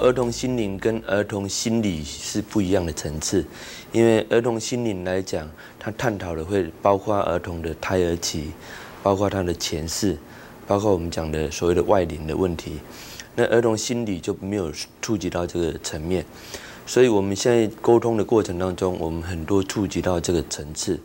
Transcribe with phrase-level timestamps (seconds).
[0.00, 3.44] 儿童心灵跟儿童心理是不一样的层次，
[3.92, 8.50] 因为儿童心灵来讲，它探讨的会包括儿童的胎儿期，
[9.02, 10.16] 包括他的前世，
[10.66, 12.78] 包括我们讲的所谓的外灵的问题。
[13.36, 16.24] 那儿童心理就没有触及到这个层面，
[16.86, 20.98] 所以我们现在沟通的过程当中，我们很多触及到这个层次。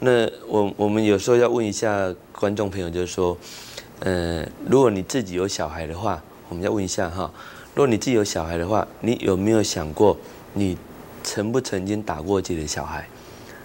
[0.00, 3.36] 那我我们有时候要问一下观众朋友，就是说，
[4.00, 7.30] 呃，如果你自己有小孩的话，我们要问一下哈，
[7.78, 10.16] 如果你自己有小孩的话，你有没有想过，
[10.54, 10.76] 你
[11.22, 13.08] 曾不曾经打过自己的小孩？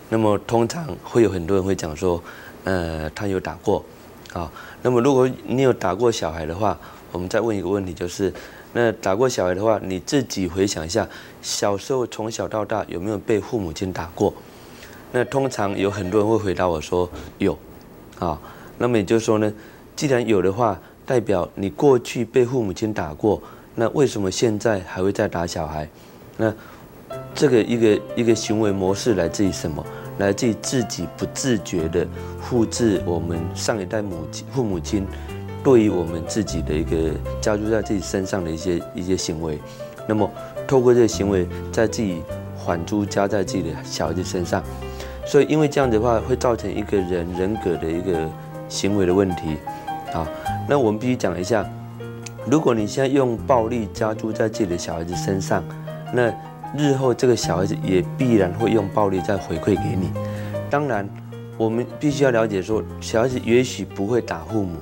[0.10, 2.24] 那么通常会有很多人会讲说，
[2.64, 3.84] 呃，他有打过，
[4.32, 4.52] 啊，
[4.84, 6.80] 那么如果你有打过小孩的话，
[7.12, 8.32] 我们再问一个问题，就是
[8.74, 11.10] 那打过小孩的话，你自己回想一下，
[11.42, 14.32] 小时候从小到大有没有被父母亲打过？
[15.12, 17.58] 那通常有很多人会回答我说有，
[18.20, 18.40] 啊，
[18.78, 19.52] 那么也就是说呢，
[19.96, 23.42] 既然有的话，代表你过去被父母亲打过，
[23.76, 25.88] 那为什么现在还会再打小孩？
[26.38, 26.54] 那
[27.36, 29.86] 这个一个一个行为模式来自于什么？
[30.20, 32.08] 来自于自己不自觉的
[32.40, 35.08] 复制我们上一代母亲父母亲
[35.64, 37.10] 对于我们自己的一个
[37.42, 39.58] 加注在自己身上的一些一些行为，
[40.08, 40.30] 那么
[40.68, 42.22] 透过这个行为，在自己
[42.64, 44.64] 反珠加在自己的小孩子身上。
[45.26, 48.30] 所以，因为这样子的话，会造成一个人人格的一个
[48.68, 49.58] 行为的问题，
[50.14, 50.28] 啊，
[50.68, 51.66] 那我们必须讲一下，
[52.46, 55.64] 如果你现在用暴力加注在自己的小孩子身上，
[56.14, 56.34] 那
[56.76, 60.12] 日后这个小孩子也必然会用暴力再回馈给你。
[60.70, 61.08] 当然，
[61.58, 64.78] 我们必须要了解说，小孩子也许不会打父母，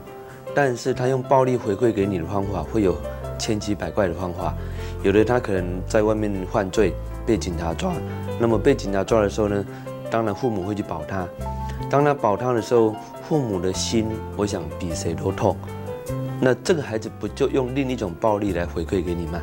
[0.56, 2.96] 但是他用暴力回馈给你的方法会有
[3.38, 4.56] 千奇百怪的方法。
[5.04, 6.94] 有的他可能在外面犯罪
[7.28, 7.94] 被警察抓，
[8.40, 9.64] 那么被警察抓的时候呢？
[10.10, 11.28] 当然，父母会去保他。
[11.90, 12.96] 当他保他的时候，
[13.28, 15.56] 父母的心，我想比谁都痛。
[16.44, 19.40] 那这个孩子不就用另一种暴力来回馈给你吗？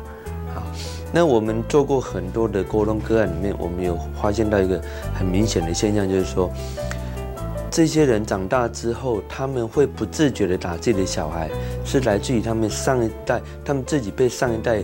[0.53, 0.61] 好，
[1.13, 4.81] 那我们做过很多的沟通个案里面，我们有发现到一个
[5.17, 6.51] 很明显的现象，就是说，
[7.71, 11.49] 这些人长大之后，他们会不自觉的打自己的小孩，
[11.85, 14.83] 是来自于他们上一代，他们自己被上一代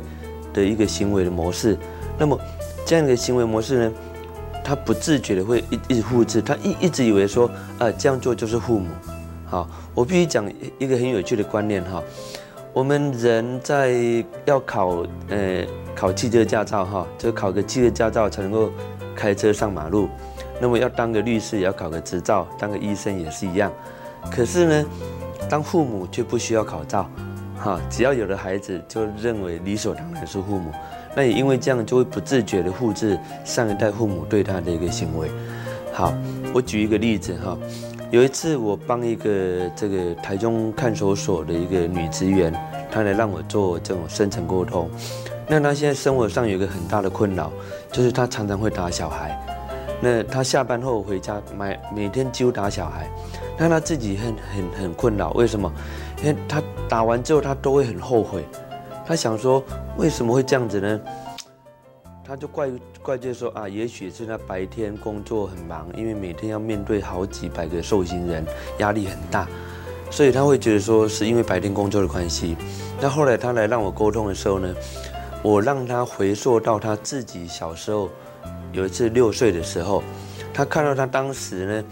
[0.54, 1.78] 的一个行为的模式。
[2.18, 2.40] 那么，
[2.86, 3.94] 这样的行为模式呢？
[4.64, 8.88] 他不自觉的会一一直复制，他一一直以为说，呃，这样做就是父母。
[9.56, 12.04] 好，我必须讲一个很有趣的观念哈，
[12.74, 13.96] 我们人在
[14.44, 18.70] 要考呃考汽车驾照哈，就考个汽车驾照才能够
[19.16, 20.10] 开车上马路。
[20.60, 23.72] 那么要当个律师也要考个执照，当个医生也是一样。
[24.30, 24.86] 可是呢，
[25.50, 27.10] 当父母却不需要考照，
[27.58, 30.70] 哈，只要有了孩子就认为理所当然是父母。
[31.16, 35.32] 那也因为这样，就会不自觉的复制上一代父母对他的一个行为。
[35.94, 36.14] 好，
[36.54, 37.58] 我举一个例子哈，
[38.12, 42.54] 有一次我帮一个这个台中看守所的一个女职员，
[42.92, 44.90] 她来让我做这种深层沟通。
[45.48, 47.52] 那她现在生活上有一个很大的困扰，
[47.92, 49.38] 就是她常常会打小孩。
[50.02, 53.10] 那她下班后回家，每每天几乎打小孩，
[53.58, 55.32] 那她自己很很很困扰。
[55.32, 55.72] 为什么？
[56.24, 58.46] 因为她打完之后，她都会很后悔。
[59.06, 59.64] 她想说，
[59.98, 61.00] 为什么会这样子呢？
[62.28, 62.72] 他就怪
[63.04, 68.44] 怪罪说啊，也许是他白天工作很忙，因为每天要面对好几百个受刑人，
[68.80, 69.48] 压力很大，
[70.10, 72.58] 所以他会觉得说是因为白天工作的关系。
[73.00, 74.74] 那后来他来让我沟通的时候呢，
[75.44, 78.10] 我让他回溯到他自己小时候，
[78.72, 80.04] 有一次六岁的时候，
[80.52, 81.84] 他看到他当时呢，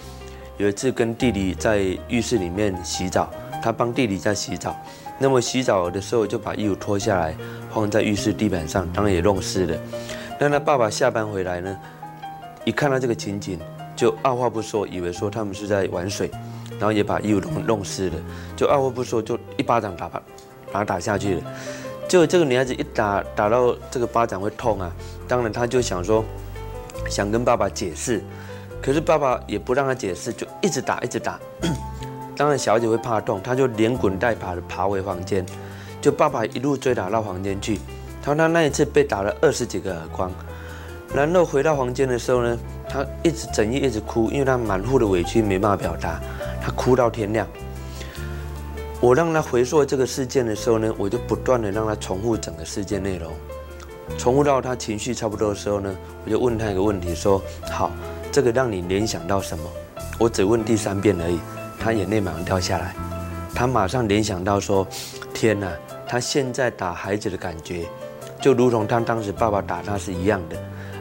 [0.58, 1.78] 有一次跟弟弟在
[2.08, 3.30] 浴室里面洗澡，
[3.62, 4.76] 他帮弟弟在洗澡。
[5.20, 7.36] 那么洗澡的时候就把衣服脱下来
[7.72, 9.78] 放在浴室地板上，当然也弄湿了。
[10.40, 11.78] 那他爸爸下班回来呢，
[12.66, 13.60] 一看到这个情景，
[13.96, 16.30] 就二话不说，以为说他们是在玩水，
[16.72, 18.16] 然后也把衣服弄弄湿了，
[18.56, 20.22] 就二话不说就一巴掌打把
[20.72, 21.42] 把他打下去了。
[22.08, 24.92] 就这个女孩子一打打到这个巴掌会痛啊，
[25.28, 26.24] 当然他就想说
[27.10, 28.22] 想跟爸爸解释，
[28.82, 31.40] 可是爸爸也不让他解释，就一直打一直打。
[32.36, 35.46] 当然，小姐会怕痛，她就连滚带爬的爬回房间，
[36.02, 37.80] 就爸爸一路追打到房间去。
[38.24, 40.32] 他那一次被打了二十几个耳光，
[41.14, 46.20] 然后回到房间的时候呢，他一直整夜一直哭，因为他满腹的委屈没办法表达，
[46.62, 47.48] 他哭到天亮。
[49.02, 53.32] 我让他回溯这个事件的时候呢，我就不断的让他重复整个事件内容，
[54.18, 55.94] 重复到他情绪差不多的时候呢，
[56.26, 57.92] 我就问他一个问题，说好，
[58.32, 59.64] 这个让你联想到什么？
[60.18, 61.40] 我只问第三遍而已。
[61.80, 62.96] 他眼泪马上掉下来，
[63.54, 64.88] 他马上联想到说
[65.34, 65.70] ：“天哪，
[66.08, 67.86] 他现在打孩子的感觉，
[68.44, 70.58] 就如同他当时爸爸打他是一样的，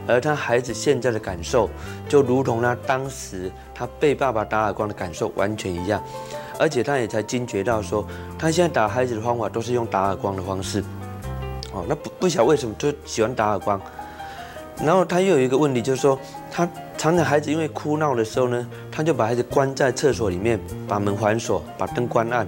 [0.07, 1.69] 而他孩子现在的感受，
[2.09, 6.01] 就如同他当时他被爸爸打耳光的感受完全一样，
[6.57, 8.07] 而且他也才惊觉到说，
[8.39, 10.85] 他现在打孩子的方法都是用打耳光的方式，
[11.73, 13.81] 哦，那不不晓得为什么就喜欢打耳光。
[14.77, 16.17] 然后他又有一个问题，就是说
[16.49, 16.65] 他
[16.97, 22.47] 常常孩子因为哭闹的时候呢，他就把孩子关在厕所里面，把门反锁，把灯关暗，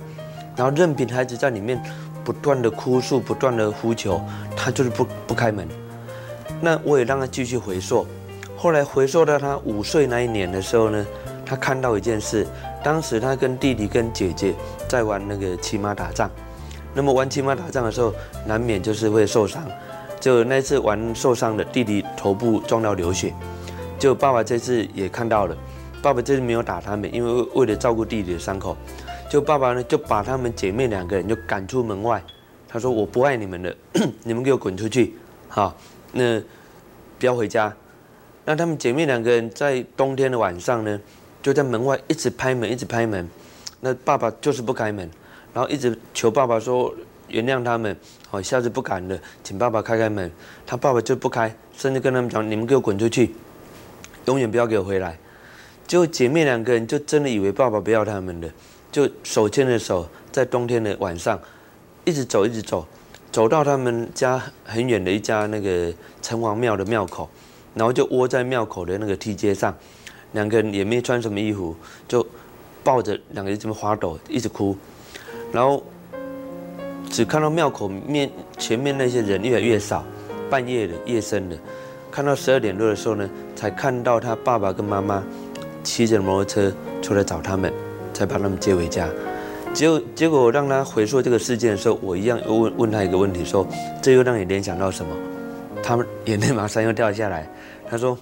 [0.55, 1.83] 然后任凭孩子在里面
[2.25, 4.21] 不断的哭诉，不断的呼求，
[4.57, 5.69] 他就是不不开门。
[6.61, 8.07] 那我也让他继续回溯。
[8.57, 11.07] 后来回溯到他五岁那一年的时候呢，
[11.45, 12.47] 他看到一件事，
[12.83, 14.55] 当时他跟弟弟跟姐姐
[14.89, 16.31] 在玩那个骑马打仗，
[16.95, 18.15] 那么玩骑马打仗的时候，
[18.47, 19.63] 难免就是会受伤。
[20.19, 23.35] 就那次玩受伤的弟弟头部撞到流血，
[23.99, 25.55] 就爸爸这次也看到了，
[26.01, 28.75] 爸爸这次没有打他们，因为为了照顾弟弟的伤口，
[29.35, 32.23] 就爸爸呢就把他们姐妹两个人就赶出门外，
[32.69, 33.75] 他说我不爱你们了，
[34.23, 35.13] 你们给我滚出去，
[35.49, 35.77] 好，
[36.13, 36.41] 那
[37.19, 37.75] 不要回家。
[38.45, 41.01] 那他们姐妹两个人在冬天的晚上呢，
[41.43, 43.29] 就在门外一直拍门，一直拍门，
[43.81, 45.11] 那爸爸就是不开门，
[45.53, 46.95] 然后一直求爸爸说。
[47.27, 47.97] 原谅他们，
[48.29, 50.31] 好，下次不敢了，请爸爸开开门。
[50.65, 53.35] 他爸爸就不开，甚至跟他们讲：“你们给我滚出去，
[54.27, 55.19] 永远不要给我回来。”
[55.89, 58.49] 就姐妹两个人就真的以为爸爸不要他们了，
[58.95, 61.37] 就手牵着手，在冬天的晚上，
[62.05, 62.87] 一直走，一直走，
[63.33, 65.93] 走到他们家很远的一家那个
[66.23, 67.29] 城隍庙的庙口，
[67.75, 69.77] 然后就窝在庙口的那个梯阶上，
[70.31, 71.75] 两个人也没穿什么衣服，
[72.07, 72.25] 就
[72.85, 74.77] 抱着两个人这么发抖，一直哭，
[75.51, 75.83] 然后。
[77.11, 80.05] 只看到庙口面前面那些人越来越少，
[80.51, 81.57] 半夜的夜深了，
[82.11, 85.23] 看到十二点多的时候呢，才看到他爸爸跟妈妈
[85.85, 87.73] 骑着摩托车出来找他们，
[88.15, 89.07] 才把他们接回家。
[89.75, 93.67] 结果结果让他回溯这个事件的时候，我一样又问问他一个问题，说
[94.01, 95.11] 这又让你联想到什么？
[95.83, 97.51] 他们眼泪马上又掉下来。
[97.91, 98.17] 他说：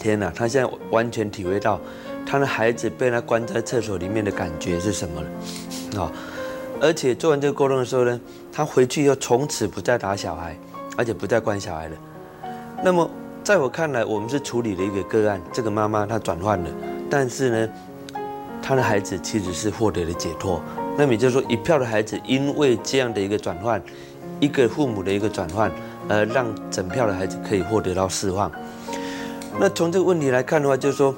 [0.00, 1.78] 天哪，他现在完全体会到
[2.26, 6.10] 他的孩子被他关在厕所里面的感觉是什么了，啊。
[6.80, 8.20] 而且做完这个沟通的时候呢，
[8.52, 10.56] 他回去又从此不再打小孩，
[10.96, 11.96] 而且不再关小孩了。
[12.82, 13.08] 那么
[13.42, 16.70] 在我看来，我们是处理了一个个案，这个妈妈她转换了，
[17.08, 17.68] 但是呢，
[18.64, 20.58] 他的孩子其实是获得了解脱。
[20.96, 23.82] 那么也就是说，一票的孩子因为这样的一个转换，
[24.40, 25.70] 一个父母的一个转换，
[26.08, 28.50] 而让整票的孩子可以获得到释放。
[29.60, 31.14] 那从这个问题来看的话，就是说。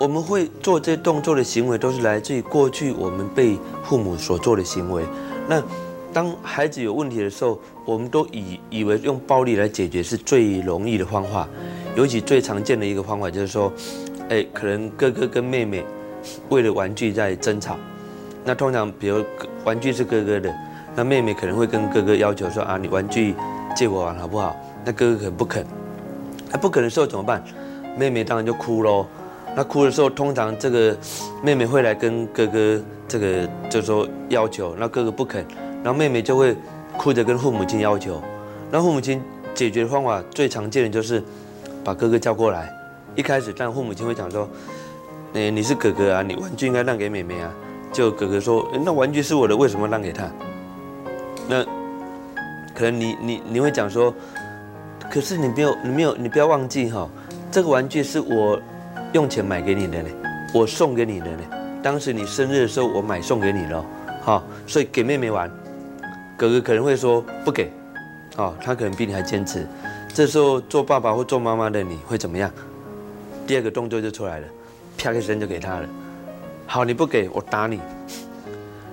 [0.00, 5.02] 我们会做这些动作的行为，都是来自于过去我们被父母所做的行为。
[5.48, 5.60] 那
[6.12, 11.48] 当孩子有问题的时候，我们都以以为用暴力来解决是最容易的方法。
[11.96, 13.72] 尤其最常见的一个方法就是说，
[14.28, 15.84] 哎，可能哥哥跟妹妹
[16.48, 17.76] 为了玩具在争吵。
[18.44, 19.24] 那通常，比如
[19.64, 20.54] 玩具是哥哥的，
[20.96, 23.34] 那妹妹可能会跟哥哥要求说啊，你玩具
[23.76, 24.56] 借我玩好不好？
[24.84, 25.66] 那哥哥可不肯。
[26.50, 27.42] 那不肯的时候怎么办？
[27.96, 29.06] 妹妹当然就哭喽。
[29.54, 30.96] 那哭的时候，通常这个
[31.42, 35.44] 妹妹会来跟哥哥这个就说要求，那哥哥不肯，
[35.82, 36.56] 然后妹妹就会
[36.96, 38.22] 哭着跟父母亲要求。
[38.70, 39.20] 那父母亲
[39.54, 41.22] 解决的方法最常见的就是
[41.82, 42.72] 把哥哥叫过来。
[43.16, 44.48] 一开始，但父母亲会讲说
[45.34, 47.52] ：“哎，你是哥哥啊，你玩具应该让给妹妹啊。”
[47.92, 50.30] 就哥哥说：“那玩具是我的，为什么让给他？”
[51.48, 51.64] 那
[52.74, 54.14] 可能你你你会讲说
[55.10, 57.08] ：“可是你没有你没有你不要忘记哈，
[57.50, 58.60] 这个玩具是我。”
[59.14, 60.08] 用钱买给你的呢，
[60.52, 61.38] 我送给你的呢。
[61.82, 63.82] 当时你生日的时候，我买送给你了，
[64.20, 65.50] 好，所以给妹妹玩。
[66.36, 67.72] 哥哥可能会说不给，
[68.36, 69.66] 哦，他可能比你还坚持。
[70.12, 72.50] 这时候做爸爸或做妈妈的你会怎么样？
[73.46, 74.46] 第二个动作就出来了，
[74.98, 75.88] 啪一声就给他了。
[76.66, 77.80] 好，你不给我打你。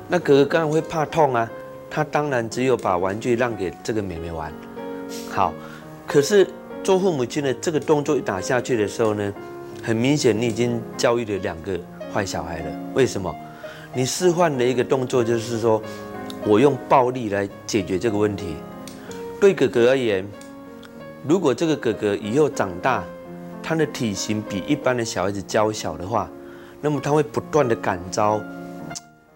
[0.08, 1.50] 那哥哥当然会怕痛啊，
[1.90, 4.54] 他当然只有把玩具让给这个妹妹玩。
[5.30, 5.52] 好，
[6.08, 6.48] 可是
[6.84, 9.34] 做父母亲的这个动作一打下去的时候呢？
[9.84, 11.80] 很明显，你已经教育了两个
[12.12, 12.66] 坏小孩了。
[12.96, 13.36] 为什么？
[13.94, 15.80] 你示范的一个动作就是说，
[16.44, 18.56] 我用暴力来解决这个问题。
[19.40, 20.26] 对哥哥而言，
[21.28, 23.04] 如果这个哥哥以后长大，
[23.68, 26.30] 他的体型比一般的小孩子娇小的话，
[26.82, 28.40] 那么他会不断的感召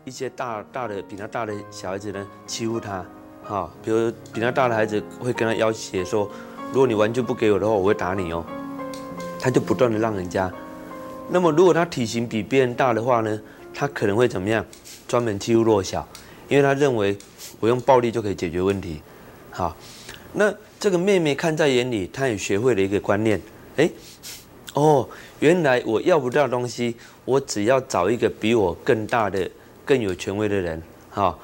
[0.05, 3.03] 一些大大的比他大的小孩子呢欺负他。
[3.43, 6.29] 哈，比如比他大的孩子会跟他要挟说，
[6.71, 8.45] 如果你玩具不给我的话，我会打你哦。
[9.39, 10.51] 他就不断的让人家，
[11.29, 13.41] 那么如果他体型比别人大的话呢，
[13.73, 14.63] 他可能会怎么样？
[15.07, 16.07] 专门欺负弱小，
[16.47, 17.17] 因为他认为
[17.59, 19.01] 我用暴力就可以解决问题。
[19.49, 19.75] 好，
[20.33, 23.41] 那这个妹妹看在眼里，她也学会了一个观念，
[23.79, 23.89] 哎，
[24.73, 25.07] 哦，
[25.39, 26.93] 原来我要不到东西，
[27.23, 29.49] 我只要找一个比我更大的、
[29.85, 31.39] 更有权威的人，好，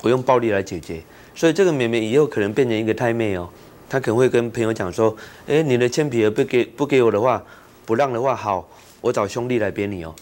[0.00, 1.02] 我用暴力来解决。
[1.34, 3.46] 所以这个妹妹以后可能变成一个太妹哦。
[3.90, 5.14] 她可能会跟朋友讲说
[5.46, 7.42] ：“哎，你的铅笔盒不给不给我的话，
[7.84, 8.66] 不让的话，好，
[9.02, 10.14] 我找兄弟来扁你哦。”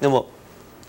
[0.00, 0.26] 那么，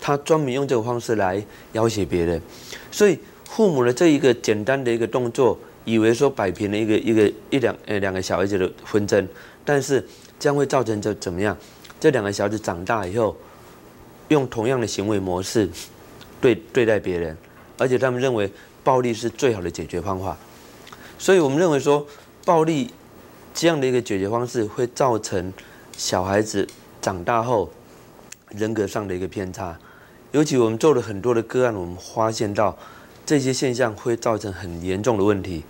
[0.00, 1.40] 他专门用这个方式来
[1.72, 2.42] 要挟别人。
[2.90, 9.28] 所以，父母的这一个简单的一个动作，以为说摆平了一个一个一两呃两个小孩子的纷争，
[9.64, 10.06] 但是
[10.38, 11.56] 将会造成这怎么样？
[12.00, 13.36] 这两个小子长大以后，
[14.28, 15.68] 用同样的行为模式
[16.40, 17.36] 对对待别人，
[17.78, 18.52] 而且他们认为
[18.82, 20.36] 暴力是最好的解决方法，
[21.18, 22.04] 所以我们认为说
[22.44, 22.90] 暴力
[23.54, 25.52] 这样的一个解决方式会造成
[25.96, 26.66] 小孩子
[27.00, 27.70] 长大后
[28.48, 29.78] 人格上的一个偏差。
[30.32, 32.76] 尤其我们做了很多的个案，我们发现到
[33.24, 35.62] 这些现象会造成很严重的问题。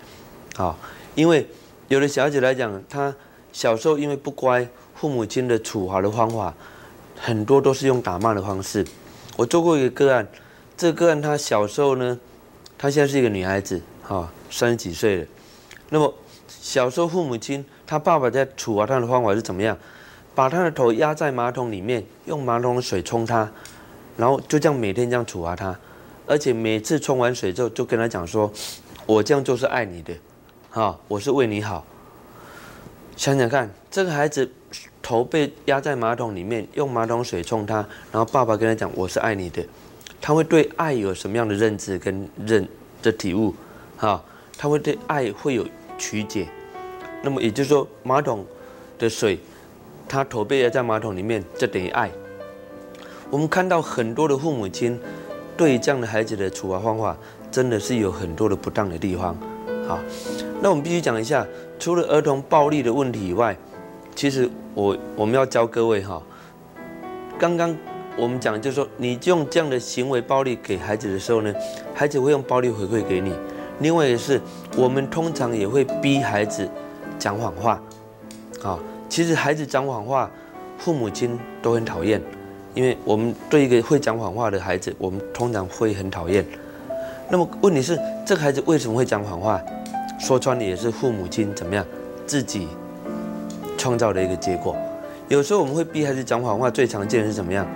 [0.54, 0.78] 好，
[1.14, 1.46] 因为
[1.88, 3.14] 有的小孩子来讲，他
[3.52, 6.54] 小时候因为不乖，父母亲的处罚的方法
[7.20, 8.84] 很多都是用打骂的方式。
[9.36, 10.26] 我做过一个个案，
[10.76, 12.18] 这个个案他小时候呢，
[12.76, 15.26] 他现在是一个女孩子，哈，三十几岁了。
[15.90, 16.12] 那么
[16.48, 19.76] 小时候父母亲他爸爸在处罚他的方法是怎么样？
[20.34, 23.50] 把他的头压在马桶里面，用马桶的水冲他。
[24.16, 25.78] 然后就这样每天这样处罚他，
[26.26, 28.52] 而且每次冲完水之后就跟他讲说
[29.06, 30.14] ：“我这样做是爱你的，
[30.70, 31.84] 哈，我是为你好。”
[33.16, 34.50] 想想看，这个孩子
[35.00, 37.76] 头被压在马桶里面，用马桶水冲他，
[38.10, 39.64] 然后爸爸跟他讲：“我是爱你的。”
[40.20, 42.66] 他会对爱有什么样的认知跟认
[43.02, 43.54] 的体悟？
[43.96, 44.22] 哈，
[44.56, 45.66] 他会对爱会有
[45.98, 46.48] 曲解。
[47.22, 48.44] 那么也就是说，马桶
[48.98, 49.38] 的水，
[50.08, 52.10] 他头被压在马桶里面，就等于爱。
[53.30, 54.98] 我们看到很多的父母亲
[55.56, 57.16] 对这样的孩子的处罚方法，
[57.50, 59.36] 真的是有很多的不当的地方。
[59.86, 59.98] 好，
[60.60, 61.46] 那我们必须讲一下，
[61.82, 63.56] 除了儿童暴力的问题以外，
[64.14, 66.22] 其实我我们要教各位哈，
[67.36, 67.76] 刚刚
[68.16, 71.52] 我们讲就是说，你用这样的行为暴力给孩子的时候呢，
[71.92, 73.34] 孩子会用暴力回馈给你。
[73.80, 74.40] 另外也是，
[74.76, 76.70] 我们通常也会逼孩子
[77.18, 77.82] 讲谎话。
[78.62, 80.30] 啊，其实孩子讲谎话，
[80.78, 82.22] 父母亲都很讨厌。
[82.74, 86.46] 因为我们对一个会讲谎话的孩子，我们通常会很讨厌。
[87.28, 89.60] 那么问题是，这个孩子为什么会讲谎话？
[90.22, 91.84] 说穿了也是父母亲怎么样
[92.24, 92.68] 自己
[93.76, 94.76] 创造的一个结果。
[95.28, 97.66] 有时候我们会逼孩子讲谎话，最常见的是怎么样？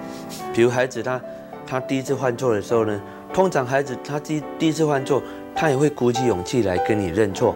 [0.55, 1.21] 比如孩子他
[1.67, 3.01] 他第一次犯错的时候呢，
[3.35, 5.21] 通常孩子他第第一次犯错，
[5.57, 7.53] 他也会鼓起勇气来跟你认错，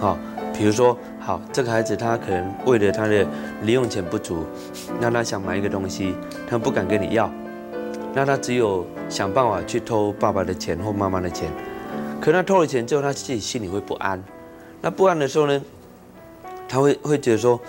[0.00, 0.18] 啊，
[0.52, 0.98] 比如说。
[1.20, 3.26] 好，这个孩子他可能为了他的
[3.62, 4.44] 零用钱不足，
[5.00, 6.14] 那他想买一个东西，
[6.46, 7.30] 他不敢跟你要，
[8.12, 11.48] 那他只有想办法去偷爸爸的钱或妈妈的钱。
[12.24, 14.18] 可能他偷了钱之后，他自己心里会不安。
[14.80, 15.62] 那不安的时候呢，
[16.66, 17.60] 他会会觉得说，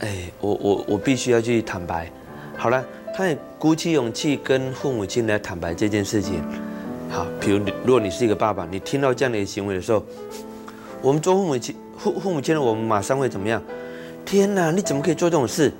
[0.00, 2.10] 哎，我我我必须要去坦白。
[2.56, 6.42] 好了，他也鼓起勇气跟父母亲来坦白这件事情。
[7.08, 10.02] 好，比如如果你是一个爸爸，你听到这样的行为的时候，
[11.00, 11.76] 我们做父母亲。
[11.96, 13.62] 父父母亲的我们马上会怎么样？
[14.26, 15.72] 天哪，你怎么可以做这种事？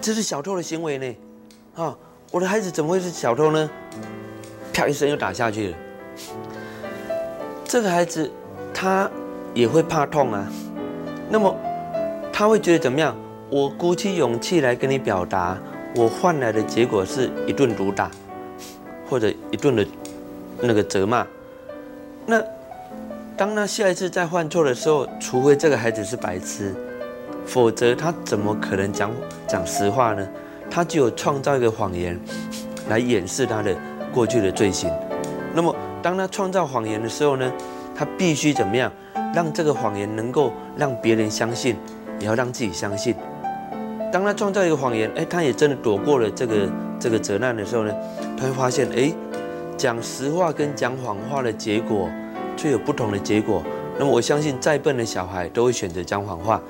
[0.00, 1.16] 这是小偷的行为呢！
[1.76, 1.96] 啊，
[2.32, 3.70] 我的孩子怎么会是小偷呢？
[4.72, 5.76] 啪一声又打下去了。
[7.66, 8.30] 这个孩子
[8.72, 9.10] 他
[9.54, 10.46] 也会怕痛啊。
[11.28, 11.54] 那么
[12.32, 13.16] 他会觉得怎么样？
[13.50, 15.58] 我鼓起勇气来跟你表达，
[15.94, 18.10] 我换来的结果是一顿毒打，
[19.08, 19.86] 或者一顿的
[20.60, 21.26] 那个责骂。
[22.26, 22.42] 那。
[23.38, 26.74] 当他下一次再犯错的时候，除非这个孩子是白痴，
[27.44, 29.12] 否则他怎么可能讲
[29.46, 30.26] 讲实话呢？
[30.70, 32.18] 他就有创造一个谎言
[32.88, 33.76] 来掩饰他的
[34.10, 34.90] 过去的罪行。
[36.06, 37.52] 当他创造谎言的时候呢，
[37.92, 38.92] 他必须怎么样？
[39.34, 41.74] 让这个谎言能够让别人相信，
[42.20, 43.12] 也要让自己相信。
[44.12, 46.70] 当他创造一个谎言，哎，他也真的躲过了这个
[47.00, 47.92] 这个责难的时候呢，
[48.38, 49.12] 他会发现，哎，
[49.76, 52.08] 讲实话跟讲谎话的结果。
[52.56, 53.62] 却有不同的结果。
[53.98, 56.62] 那么我相信，再笨的小孩都会选择讲谎话，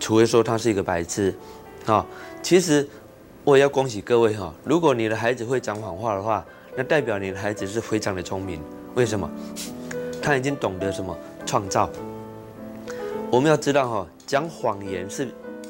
[0.00, 1.32] 除非说他是一个白痴。
[1.86, 2.04] 啊，
[2.42, 2.86] 其实
[3.44, 6.44] 我也要恭喜各位哈，如果你的孩子会讲谎话的话，
[6.76, 8.60] 那代表你的孩子是非常的聪明。
[8.94, 9.30] 为什么？
[10.22, 11.88] 他已经懂得什么创造。
[13.30, 15.28] 我们要知道哈，讲谎言是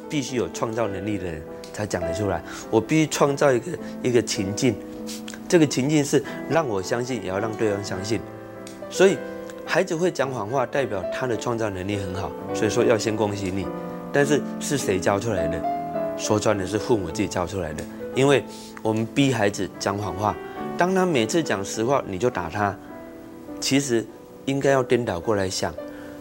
[0.09, 2.43] 必须有创造能力的人才讲得出来。
[2.71, 4.75] 我必须创造一个一个情境，
[5.49, 8.21] 这个情境是让我相信，也要让对方相信。
[8.91, 9.17] 所以。
[9.69, 13.67] 孩子会讲谎话，代表他的创造能力很好，所以说要先恭喜你。
[14.13, 15.61] 但是是谁教出来的？
[16.17, 17.83] 说穿的是父母自己教出来的。
[18.15, 18.45] 因为
[18.81, 20.37] 我们逼孩子讲谎话，
[20.79, 22.77] 当他每次讲实话，你就打他。
[23.59, 24.07] 其实
[24.45, 25.73] 应该要颠倒过来想，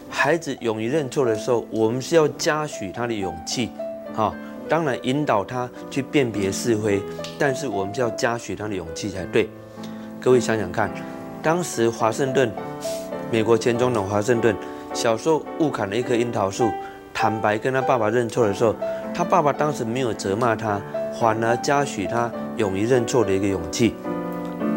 [0.08, 3.70] 孩子勇于认错的时候，我们是要嘉许他的勇气，
[4.14, 4.34] 哈，
[4.68, 7.02] 当然引导他去辨别是非，
[7.38, 9.48] 但是我们是要嘉许他的勇气才对。
[10.18, 10.90] 各位想想看，
[11.42, 12.50] 当时华盛顿。
[13.30, 14.54] 美国前总统华盛顿
[14.94, 16.70] 小时候误砍了一棵樱桃树，
[17.12, 18.74] 坦白跟他爸爸认错的时候，
[19.12, 20.80] 他爸爸当时没有责骂他，
[21.20, 23.94] 反而嘉许他勇于认错的一个勇气，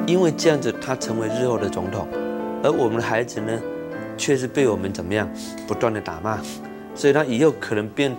[0.10, 2.08] 因为这样子他成为日后的总统。
[2.64, 3.62] 而我们的孩子呢，
[4.18, 5.30] 却是被我们怎么样
[5.68, 6.40] 不断的打骂，
[6.96, 8.14] 所以他以后可能变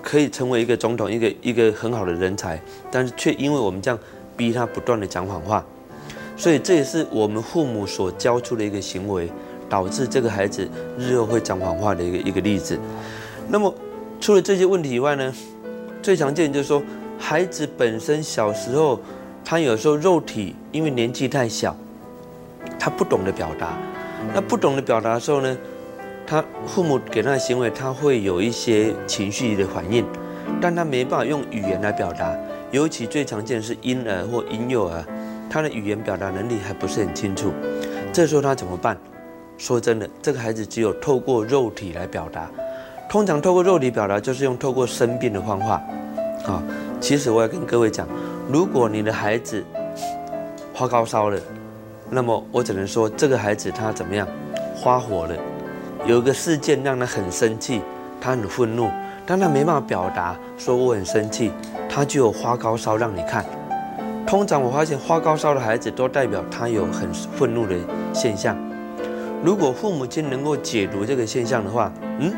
[0.00, 2.60] 可以成为一个总统，一个一个很好的人才，
[2.90, 3.98] 但是却因为我们这样
[4.36, 5.62] 逼他不断的讲谎话，
[6.36, 9.28] 所以这也是我们父母所教出的一个行为，
[9.68, 12.78] 导致这个孩子日后会讲谎话的一个一个例子。
[13.48, 13.74] 那么
[14.20, 15.34] 除了这些问题以外呢，
[16.00, 16.82] 最常见就是说
[17.18, 18.98] 孩子本身小时候
[19.50, 21.74] 他有时候肉体因为年纪太小，
[22.78, 23.78] 他不懂得表达。
[24.34, 25.56] 那不懂得表达的时候呢，
[26.26, 30.04] 他父母给他的行为，他会有一些情绪的反应，
[30.60, 32.30] 但他没办法用语言来表达。
[32.72, 35.02] 尤其最常见是婴儿或婴幼儿，
[35.48, 37.50] 他的语言表达能力还不是很清楚。
[38.12, 38.98] 这时候他怎么办？
[39.56, 42.50] 说真的，这个孩子只有透过肉体来表达。
[43.08, 45.82] 通常透过肉体表达，就是用透过生病的方法。
[46.44, 46.62] 啊，
[47.00, 48.06] 其实我要跟各位讲，
[48.50, 49.62] 如果你的孩子
[50.74, 51.38] 发高烧了。
[52.10, 54.26] 那么我只能说，这个孩子他怎么样，
[54.82, 55.36] 发火了，
[56.06, 57.82] 有一个事件让他很生气，
[58.18, 58.88] 他很愤怒，
[59.26, 61.52] 但他没办法表达，说我很生气，
[61.86, 63.44] 他就有发高烧让你看。
[64.26, 67.76] 通常我发现发高烧的孩子都代表他有很愤怒的
[68.14, 68.56] 现象。
[69.44, 72.32] 如果父母亲能够解读这个现象的话，嗯，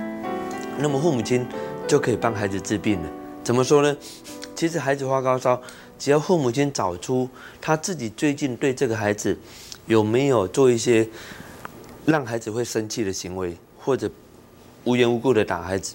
[0.79, 1.47] 那么父母亲
[1.87, 3.09] 就可以帮孩子治病了。
[3.45, 3.97] 怎么说呢？
[4.57, 5.61] 其实孩子发高烧。
[6.01, 7.29] 只要父母亲找出
[7.61, 9.39] 他自己最近对这个孩子
[9.85, 11.07] 有没有做一些
[12.07, 14.11] 让孩子会生气的行为，或者
[14.85, 15.95] 无缘无故的打孩子，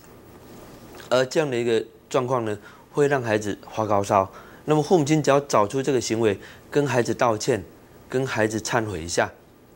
[1.10, 2.56] 而这样的一个状况呢，
[2.92, 4.32] 会让孩子发高烧。
[4.66, 7.64] 那么父母亲只要找出这个行为，跟孩子道歉，
[8.08, 9.32] 跟孩子忏悔一下，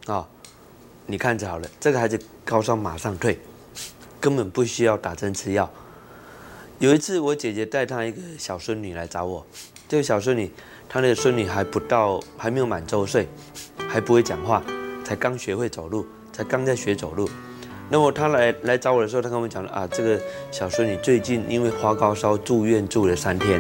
[0.05, 0.29] 啊，
[1.07, 3.39] 你看着好了，这个孩子高烧马上退，
[4.19, 5.67] 根本不需要打针吃药。
[6.77, 9.45] 有一次，我姐姐带她一个小孙女来找我。
[9.89, 10.51] 这个小孙女，
[10.87, 13.27] 她那个孙女还不到，还没有满周岁，
[13.87, 14.61] 还不会讲话，
[15.03, 17.27] 才刚学会走路，才刚在学走路。
[17.89, 23.59] 那么她来来找我的时候，她跟我讲了啊，这个小孙女最近因为发高烧住院住了三天，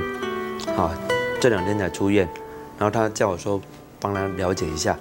[0.77, 0.95] 啊，
[1.41, 2.29] 这两天才出院。
[2.77, 3.59] 然后她叫我说
[3.99, 4.95] 帮她了解一下。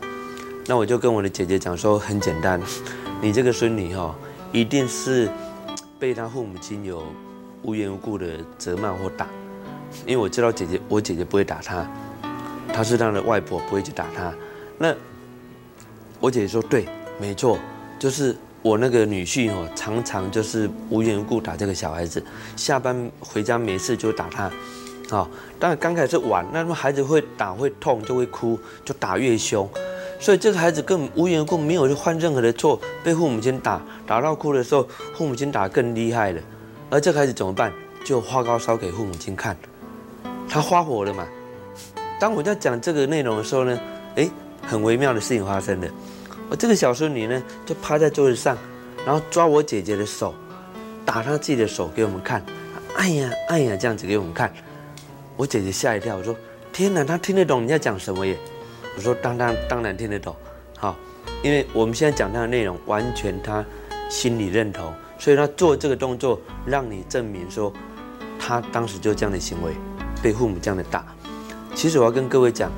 [0.67, 2.59] 那我就跟我的姐姐讲说，很简单，
[3.21, 4.15] 你这个孙女哈，
[4.51, 5.29] 一定是
[5.99, 7.03] 被她父母亲有
[7.65, 9.29] 无缘无故的责骂或打。
[10.07, 11.87] 因为我知道姐姐，我姐姐不会打他，
[12.73, 14.33] 她是他的外婆，不会去打他。
[14.79, 14.95] 那
[16.21, 16.87] 我姐姐说对，
[17.21, 17.59] 没错，
[17.99, 22.23] 就是我那个女婿哦，常常就是无缘无故打这个小孩子，
[22.57, 24.45] 下班回家没事就打他，
[25.17, 29.69] 啊，当然刚开始玩，那么孩子会打会痛就会哭，就打越凶，
[30.19, 36.41] 所以这个孩子根本无缘无故没有去犯任何的错，被父母亲打，打到哭的时候，父母亲打更厉害了，
[36.91, 37.73] 而这孩子怎么办？
[38.05, 39.57] 就发高烧给父母亲看。
[40.49, 41.27] 他发火了嘛？
[42.19, 43.79] 当我在讲这个内容的时候呢，
[44.17, 44.29] 哎，
[44.67, 45.89] 很微妙的事情发生了。
[46.51, 48.57] 我这个小孙女呢，就趴在桌子上，
[49.05, 50.35] 然后抓我姐姐的手，
[51.05, 52.43] 打她自己的手给我们看。
[52.97, 54.53] 哎呀，哎呀，这样子给我们看。
[55.37, 56.35] 我姐姐吓一跳，我说：
[56.73, 58.37] 天哪，她听得懂你在讲什么耶？
[58.97, 60.35] 我说：当当当然听得懂，
[60.77, 60.97] 好，
[61.43, 63.65] 因为我们现在讲她的内容，完全她
[64.09, 67.73] 心里认同，所以她做这个动作，让你证明说，
[68.41, 69.73] 她当时就这样的行为。
[70.23, 71.05] 被父母这样的打，
[71.75, 72.71] 其实我要跟各位讲，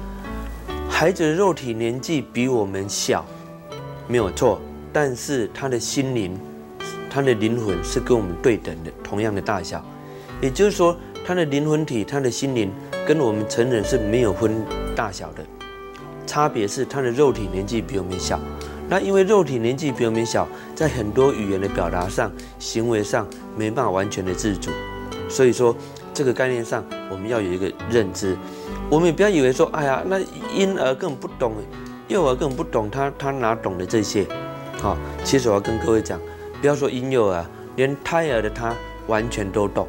[0.88, 3.24] 孩子的肉体年纪比我们小，
[4.06, 4.60] 没有错，
[4.92, 6.38] 但是他的心灵，
[7.08, 9.82] 他的灵魂是跟我们对等的，同样的大小。
[10.40, 12.70] 也就是说，他的灵魂体，他的心灵
[13.06, 14.62] 跟我们成人是没有分
[14.94, 15.42] 大小的，
[16.26, 18.38] 差别是他的肉体年纪比我们小。
[18.88, 23.26] 那因为肉体年纪比我们小，在很多语言的表达上、行为上
[23.56, 24.70] 没办法完全的自主，
[25.28, 25.74] 所以说。
[26.12, 28.36] 这个概念上，我们要有一个认知，
[28.90, 30.18] 我们也不要以为说，哎呀，那
[30.54, 31.52] 婴儿根本不懂，
[32.08, 34.26] 幼儿根本不懂，他他哪懂得这些？
[34.80, 36.20] 好，其实我要跟各位讲，
[36.60, 37.44] 不要说婴幼儿，
[37.76, 38.74] 连胎儿的他
[39.06, 39.86] 完全都懂。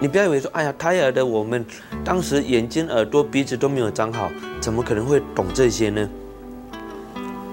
[0.00, 1.64] 你不要以为说，哎呀，胎儿的我们
[2.04, 6.08] 当时眼睛、耳朵、鼻子都没有长好，怎么可能会懂这些呢？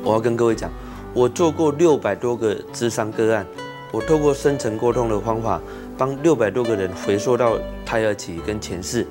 [0.03, 0.69] 我要跟各位讲，
[1.13, 3.45] 我做过六百多个智商个案，
[3.91, 5.61] 我透过深层沟通的方法。
[5.97, 9.05] 帮六百多个人回溯到胎儿期跟前世，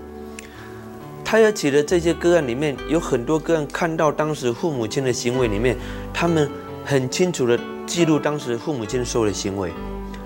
[1.24, 5.76] 胎儿期的这些个案里面，有很多个案看到当时父母亲的行为里面，
[6.12, 6.50] 他们
[6.84, 9.70] 很清楚的记录当时父母亲受的行为，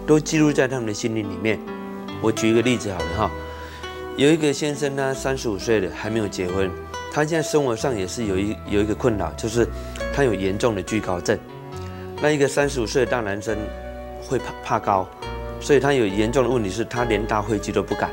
[0.06, 1.58] 都记录在他们的心灵里面。
[2.22, 3.30] 我举一个例子好了哈，
[4.16, 6.70] 有一个先生呢，三十五岁了还没有结婚，
[7.12, 9.68] 他现在生活上也是有一有一个困扰，就是
[10.14, 11.38] 他有严重的惧高症。
[12.22, 13.54] 那一个三十五岁的大男生
[14.22, 15.06] 会怕怕高。
[15.60, 18.10] 所以他有严重的问题，是他连搭飞机都不敢。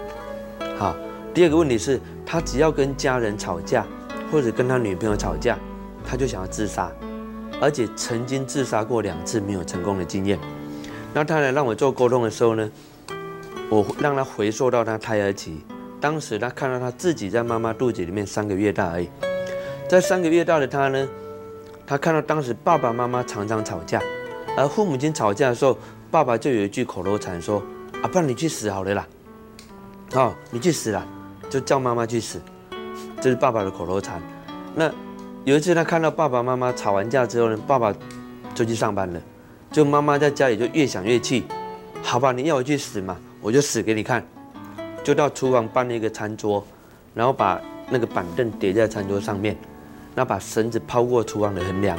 [0.78, 0.96] 好，
[1.34, 3.86] 第二个问题是，他只要跟家人吵架，
[4.32, 5.58] 或者跟他女朋友吵架，
[6.06, 6.92] 他就想要自杀。
[7.62, 10.38] 而且曾经自杀过两次没有成功的经验。
[11.14, 12.70] 那他来让我做沟通的时候呢，
[13.70, 15.64] 我让他回溯到他胎儿期，
[16.02, 19.08] 当时他看到他自己在妈妈肚子里面三个月大而已，
[19.88, 21.08] 在三个月大的他呢，
[21.86, 24.02] 他看到当时爸爸妈妈常常吵架，
[24.58, 25.78] 而父母亲吵架的时候，
[26.13, 27.60] 爸爸就有一句口头禅说
[28.04, 29.08] ：“啊，不然你去死好了啦，
[30.12, 31.04] 好，你去死啦，
[31.49, 32.39] 就叫妈妈去死。”
[33.19, 34.21] 这是爸爸的口头禅。
[34.76, 34.93] 那
[35.43, 37.91] 有一次他看到爸爸妈妈吵完架之后呢，爸爸
[38.54, 39.19] 就去上班了。
[39.71, 41.45] 就妈妈在家里就越想越气，
[42.04, 44.23] 好吧，你要我去死嘛，我就死给你看。
[45.04, 46.63] 就到厨房搬了一个餐桌，
[47.15, 49.58] 然后把那个板凳叠在餐桌上面，
[50.13, 51.97] 然后把绳子抛过厨房的横梁，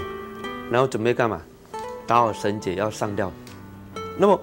[0.70, 1.42] 然后准备干嘛？
[2.06, 3.32] 打好绳结要上吊。
[4.16, 4.40] 那么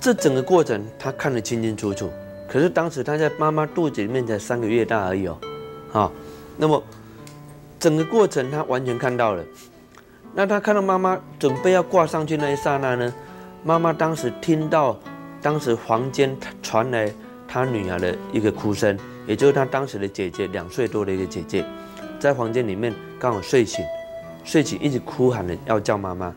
[0.00, 2.10] 这整个过程他看得清清楚楚，
[2.48, 5.38] 可是当时他在妈妈肚子里面才三个月大而已哦，
[5.90, 6.12] 好，
[6.56, 6.82] 那么
[7.78, 9.44] 整个过程他完全看到了。
[10.34, 13.14] 那他看到妈妈准备要挂上去那一刹那呢，
[13.62, 14.98] 妈妈当时听到，
[15.40, 17.12] 当时房间传来
[17.46, 21.64] 他女儿的一个哭声，也就是他当时的姐姐，两岁多的一个姐姐，
[22.18, 23.84] 在房间里面刚好睡醒，
[24.42, 26.34] 睡醒一直哭喊的要叫妈妈。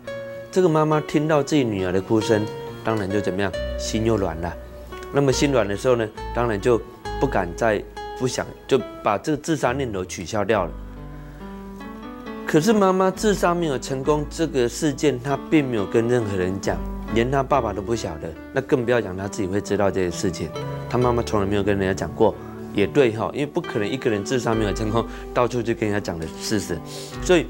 [0.52, 2.46] 这个妈妈听到自己女儿的哭声，
[2.84, 4.54] 当然就怎么样，心又软了。
[5.14, 6.82] 那么心软的时候呢，当然就
[7.20, 7.84] 不敢再
[8.18, 10.72] 不想，就把这个自杀念头取消掉了。
[12.46, 16.78] 可是妈妈自杀没有成功这个事件，她并没有跟任何人讲，
[17.14, 20.50] 连她爸爸都不晓得，那更不要讲她自己会知道这些事情。
[20.90, 22.34] 她妈妈从来没有跟人家讲过，
[22.74, 26.80] 也对哈，因为不可能一个人自杀没有成功，到处去跟人家讲的事实。
[27.22, 27.46] 所以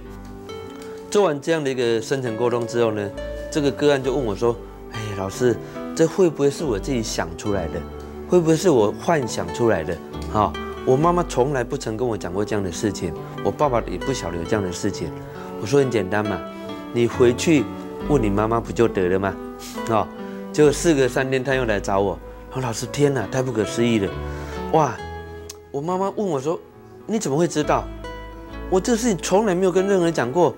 [1.09, 3.09] 做完这样的一个深层沟通之后呢，
[3.49, 4.55] 这个个案就问我说
[4.91, 5.55] ：“哎，老师，
[5.95, 7.81] 这会不会是我自己想出来的？
[8.27, 9.97] 会不会是我幻想出来的？
[10.33, 10.51] 哈？”
[10.85, 15.09] 我妈妈从来不曾跟我讲过这样的事情，我爸爸也不晓得有这样的事情。
[15.61, 16.39] 我说很简单嘛，
[16.93, 17.65] 你回去
[18.07, 19.35] 问你妈妈不就得了吗？
[19.89, 20.07] 啊，
[20.53, 22.17] 结果事隔三天他又来找我，
[22.53, 24.09] 说老师天哪，太不可思议了！
[24.71, 24.95] 哇，
[25.71, 26.57] 我妈妈问我说，
[27.05, 27.83] 你怎么会知道？
[28.69, 30.55] 我这事情从来没有跟任何人讲过，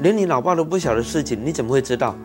[0.00, 2.16] 连你老爸都不晓得事情，你怎么会知道？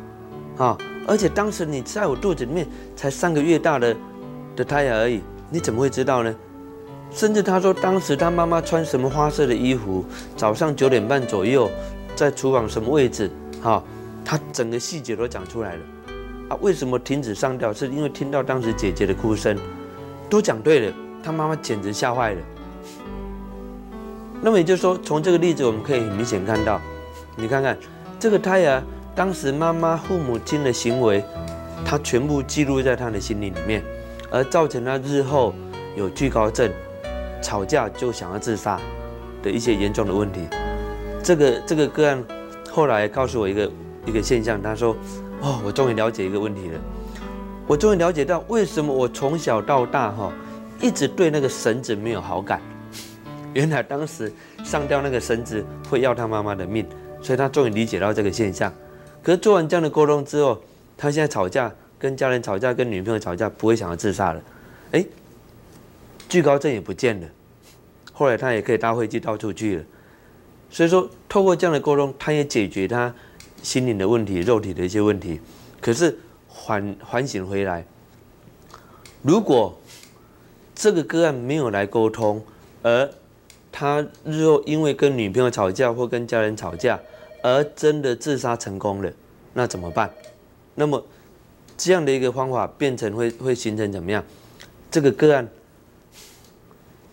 [0.58, 3.96] 啊，而且当时你在我肚子里面才三个月大的
[4.56, 6.34] 的胎儿而已，你怎么会知道呢？
[7.12, 10.04] 甚至他说，当时他妈妈穿什么花色的衣服，
[10.36, 11.70] 早上九点半左右，
[12.16, 13.30] 在厨房什么位置，
[13.62, 13.84] 哈，
[14.24, 15.82] 他整个细节都讲出来了。
[16.50, 17.74] 啊，为什么停止上吊？
[17.74, 19.58] 是因为听到当时姐姐的哭声，
[20.30, 20.94] 都讲对了。
[21.24, 22.42] 他妈妈简直吓坏了。
[24.42, 26.80] 那么也就是说，从这个例子我们可以很明显看到，
[27.36, 27.78] 你看看
[28.20, 28.82] 这个胎儿
[29.14, 31.24] 当时妈妈父母亲的行为，
[31.86, 33.84] 他全部记录在他的心灵里面，
[34.32, 35.54] 而造成他日后
[35.96, 36.72] 有惧高症。
[37.42, 38.80] 吵架就想要自杀
[39.44, 40.40] 的一些严重的问题，
[41.22, 42.24] 这个这个个案
[42.72, 43.72] 后来告诉我一个
[44.04, 44.98] 一个现象，他说
[45.42, 46.80] ：“哦，我终于了解一个问题了，
[47.68, 50.34] 我终于了解到为什么我从小到大哈
[50.82, 52.60] 一直对那个绳子没有好感。
[53.54, 56.84] 原来当时上吊那个绳子会要他妈妈的命，
[57.26, 58.72] 所以他终于理解到这个现象。
[59.22, 60.62] 可是做完这样的沟通之后，
[60.96, 64.42] 他现在吵架跟家人吵架跟女朋友吵架不会想要自杀了，
[64.92, 65.06] 哎。”
[66.28, 67.28] 惧高症也不见了，
[68.12, 69.84] 后来他也可以搭飞机到处去了。
[70.72, 73.14] 所以说，透过这样的沟通，他也解决他
[73.62, 75.40] 心灵的问题、肉体的一些问题。
[75.80, 77.86] 可是缓缓醒回来，
[79.22, 79.80] 如果
[80.74, 82.44] 这个个案没有来沟通，
[82.82, 83.08] 而
[83.72, 87.00] 他日后因为跟女朋友吵架或跟家人吵架，
[87.46, 89.14] 而真的自杀成功了，
[89.54, 90.12] 那怎么办？
[90.74, 91.06] 那么
[91.78, 94.24] 这样的一个方法变成会会形成怎么样？
[94.90, 95.48] 这个个案。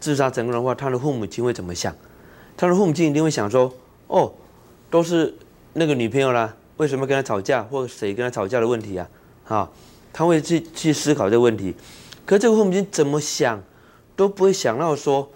[0.01, 1.95] 自杀成功的话，他的父母亲会怎么想？
[2.57, 3.71] 他的父母亲一定会想说
[4.09, 4.33] ：“哦，
[4.88, 5.35] 都是
[5.75, 9.07] 那个女朋友啦，为什么跟他吵架，或谁跟他吵架的问题啊？”
[9.45, 9.71] 哈，
[10.14, 11.75] 他会去去思考这个问题。
[12.25, 13.62] 可这个父母亲怎么想，
[14.16, 15.31] 都不会想到说：“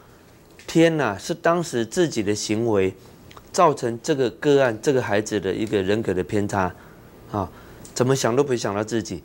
[0.67, 2.95] 天哪，是当时自己的行为
[3.57, 6.71] 造成这个个案、这个孩子的一个人格的偏差。”
[7.33, 7.51] 啊，
[7.95, 9.23] 怎么想都不会想到自己。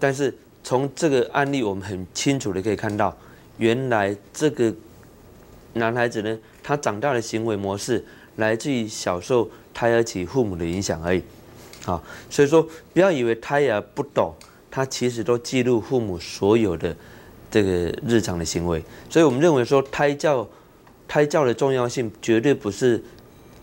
[0.00, 3.16] 但是从这个案例，我们很清楚的可以看到。
[3.58, 4.74] 原来这个
[5.74, 11.22] 男孩子呢，他长大的行为模式来自于小时候胎儿期父母的影响而已，
[11.86, 14.34] 啊，所以说不要以为胎儿不懂，
[14.68, 16.94] 他其实都记录父母所有的
[17.48, 17.70] 这个
[18.04, 20.46] 日常的行为，所以我们认为说胎教
[21.06, 23.00] 胎教的重要性绝对不是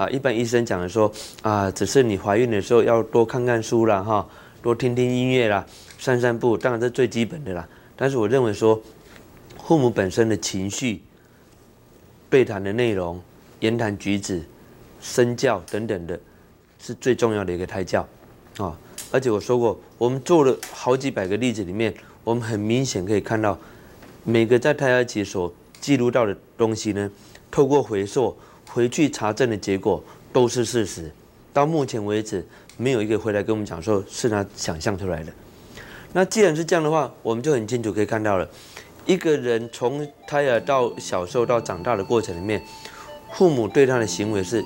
[0.02, 1.12] 啊，一般医生讲的说
[1.44, 4.28] 啊，只是你怀孕的时候要多看看书啦，哈，
[4.64, 5.64] 多听听音乐啦，
[6.00, 8.82] 散散步，当然这最基本的啦，但是我认为说。
[9.64, 11.02] 父母本身的情绪、
[12.30, 13.22] 对谈的内容、
[13.62, 14.44] 言谈举止、
[15.00, 16.20] 身教等等的，
[16.78, 18.06] 是最重要的一个胎教，
[18.58, 18.78] 啊，
[19.12, 21.94] 而且我说过，我们做了好几百个例子里面，
[22.26, 23.58] 我们很明显可以看到，
[24.26, 27.10] 每个在胎儿期所记录到的东西呢，
[27.50, 28.36] 透过回溯
[28.74, 31.12] 回去查证的结果都是事实。
[31.54, 32.46] 到目前为止，
[32.78, 35.34] 没有一个回来跟我们讲说是他想象出来的。
[36.14, 38.48] 那既然是这样的话，我们就很清楚可以看到了，
[39.06, 42.62] 一个人从胎儿到小时候到长大的过程里面，
[43.34, 44.64] 父母对他的行为是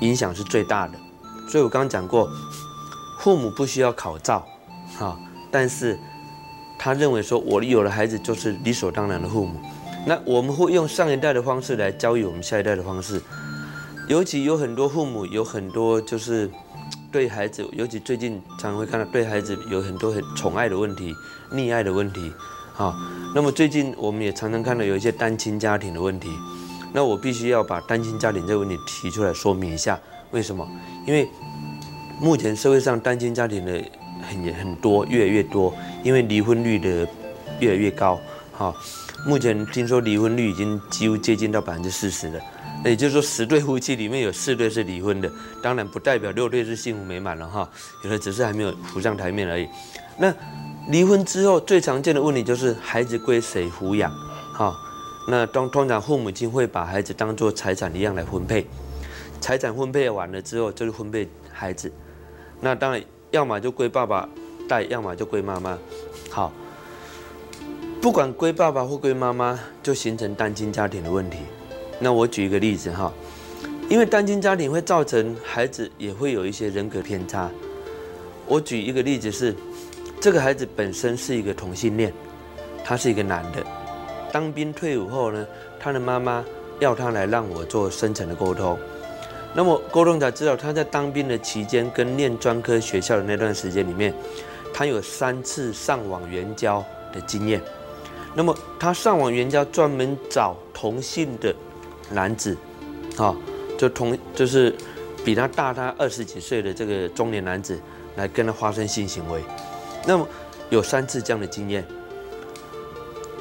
[0.00, 0.94] 影响是最大的。
[1.46, 2.26] 所以我刚刚讲过，
[3.20, 4.46] 父母不需要考照，
[4.96, 5.18] 哈，
[5.50, 5.98] 但是
[6.78, 9.60] 他认为说我有了孩子就是理所当然的父母。
[10.06, 13.20] 那我们会用上一代的方式来教育我们下一代的方式。
[14.06, 16.50] 尤其有很多父母有很多就是
[17.10, 21.14] 对孩子，尤其最近常常会看到对孩子有很多很宠爱的问题、
[21.52, 22.30] 溺爱的问题，
[22.76, 22.94] 啊，
[23.34, 26.28] 那么最近我们也常常看到有一些单亲家庭的问题，
[26.92, 29.98] 那我必须要把单亲家庭这个问题提出来说明一下，
[30.32, 30.68] 为什么？
[31.06, 31.26] 因为
[32.20, 33.72] 目前社会上单亲家庭的
[34.28, 37.08] 很很多，越来越多，因为离婚率的
[37.58, 38.20] 越来越高，
[38.52, 38.74] 哈，
[39.26, 42.40] 目前听说离婚率已经几乎接近到百分之四十了。
[42.84, 45.32] 也就是说，十对夫妻里面有四对是离婚的，
[45.62, 47.66] 当然不代表六对是幸福美满了哈，
[48.02, 49.66] 有的只是还没有浮上台面而已。
[50.18, 50.30] 那
[50.90, 54.12] 离婚之后最常见的问题就是孩子归谁抚养？
[54.52, 54.76] 哈，
[55.26, 58.66] 那通通常父母亲会把孩子当做财产一样来分配，
[59.40, 61.90] 财产分配完了之后就是分配孩子。
[62.60, 64.28] 那当然，要么就归爸爸
[64.68, 65.78] 带，要么就归妈妈。
[66.28, 66.52] 好，
[68.04, 71.38] 不管归爸爸或归妈妈，就形成单亲家庭的问题。
[71.98, 73.10] 那我举一个例子哈，
[73.88, 77.50] 因为单亲家庭会造成孩子也会有一些人格偏差。
[78.46, 79.56] 我举一个例子是，
[80.20, 82.12] 这个孩子本身是一个同性恋，
[82.84, 83.64] 他是一个男的，
[84.30, 85.46] 当兵退伍后呢，
[85.80, 86.44] 他的妈妈
[86.80, 88.78] 要他来让我做深层的沟通。
[89.54, 94.12] 那么沟通才知道，他在当兵的期间跟念专科学校的那段时间里面，
[94.74, 97.62] 他有三次上网援交的经验。
[98.34, 101.54] 那么他上网援交专门找同性的。
[102.10, 102.54] 男子，
[103.16, 103.34] 啊，
[103.78, 104.72] 就同就是
[105.24, 107.80] 比他大他二十几岁的这个中年男子
[108.16, 109.42] 来跟他发生性行为，
[110.06, 110.28] 那么
[110.68, 111.82] 有三次这样的经验，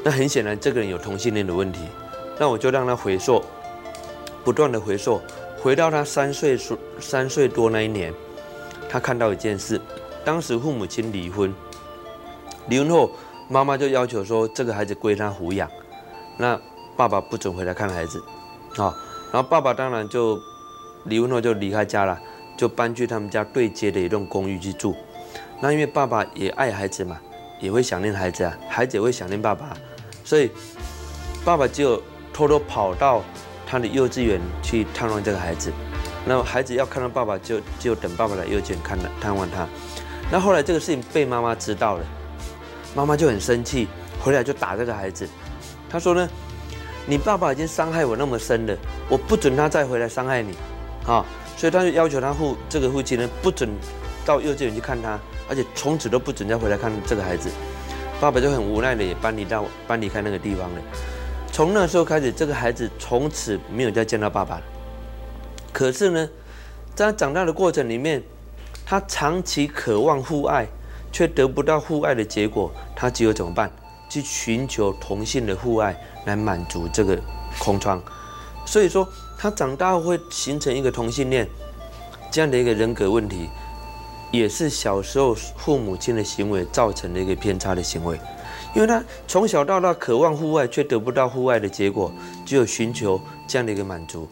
[0.02, 1.82] 那很显然这个人有同性恋的问题，
[2.40, 3.44] 那我就让他回溯，
[4.46, 5.20] 不断的回溯，
[5.62, 6.58] 回到他三岁
[7.02, 8.14] 三岁多那一年，
[8.90, 9.80] 他看到一件事，
[10.24, 11.54] 当时父母亲离婚，
[12.70, 13.12] 离婚后
[13.54, 15.70] 妈妈就要求说这个孩子归他抚养，
[16.40, 16.60] 那
[16.98, 18.20] 爸爸不准回来看孩子。
[18.78, 18.98] 啊，
[19.32, 20.40] 然后爸爸当然就
[21.04, 22.20] 离婚后就离开家了，
[22.58, 24.96] 就搬去他们家对接的一栋公寓去住。
[25.62, 27.16] 那因为爸爸也爱孩子嘛，
[27.60, 29.78] 也会想念孩子啊，孩子也会想念爸爸，
[30.24, 30.50] 所以
[31.46, 32.02] 爸爸就
[32.34, 33.22] 偷偷跑到
[33.68, 35.72] 他的幼稚园去探望这个孩子。
[36.26, 39.68] 那孩子要看到爸爸，就就等爸爸来幼稚园看探望他。
[40.32, 42.04] 那后来这个事情被妈妈知道了，
[42.96, 43.88] 妈妈就很生气，
[44.22, 45.28] 回来就打这个孩子。
[45.90, 46.30] 他说呢。
[47.06, 48.74] 你爸爸已经伤害我那么深了，
[49.10, 50.54] 我不准他再回来伤害你，
[51.06, 51.26] 啊，
[51.58, 53.70] 所以他就要求他父这个父亲呢，不准
[54.26, 57.50] 到幼稚园去看他，而且从此都不准再回来看这个孩子。
[58.22, 60.82] 爸爸就很无奈的也搬离到搬离开那个地方了。
[61.52, 64.64] 从那时候开始，这个孩子从此没有再见到爸爸了。
[65.74, 66.30] 可是呢，
[66.96, 68.24] 在他长大的过程里面，
[68.86, 70.66] 他长期渴望父爱，
[71.14, 73.72] 却得不到父爱的结果，他只有怎么办？
[74.10, 75.96] 去寻求同性的父爱。
[76.26, 77.20] 来满足这个
[77.60, 78.02] 空窗，
[78.66, 79.06] 所以说
[79.38, 81.46] 他长大后会形成一个同性恋
[82.32, 83.50] 这样的一个人格问题，
[84.32, 88.18] 也是小时候父母亲的行为造成的一个偏差的行为，
[88.74, 92.10] 因为他从小到大渴望父爱却得不到父爱的结果，
[92.46, 94.30] 只有寻求这样的一个满足。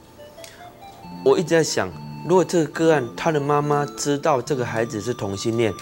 [1.25, 1.91] 我一直在想，
[2.25, 5.73] 如果这个个案他的妈妈知道这个孩子是同性恋，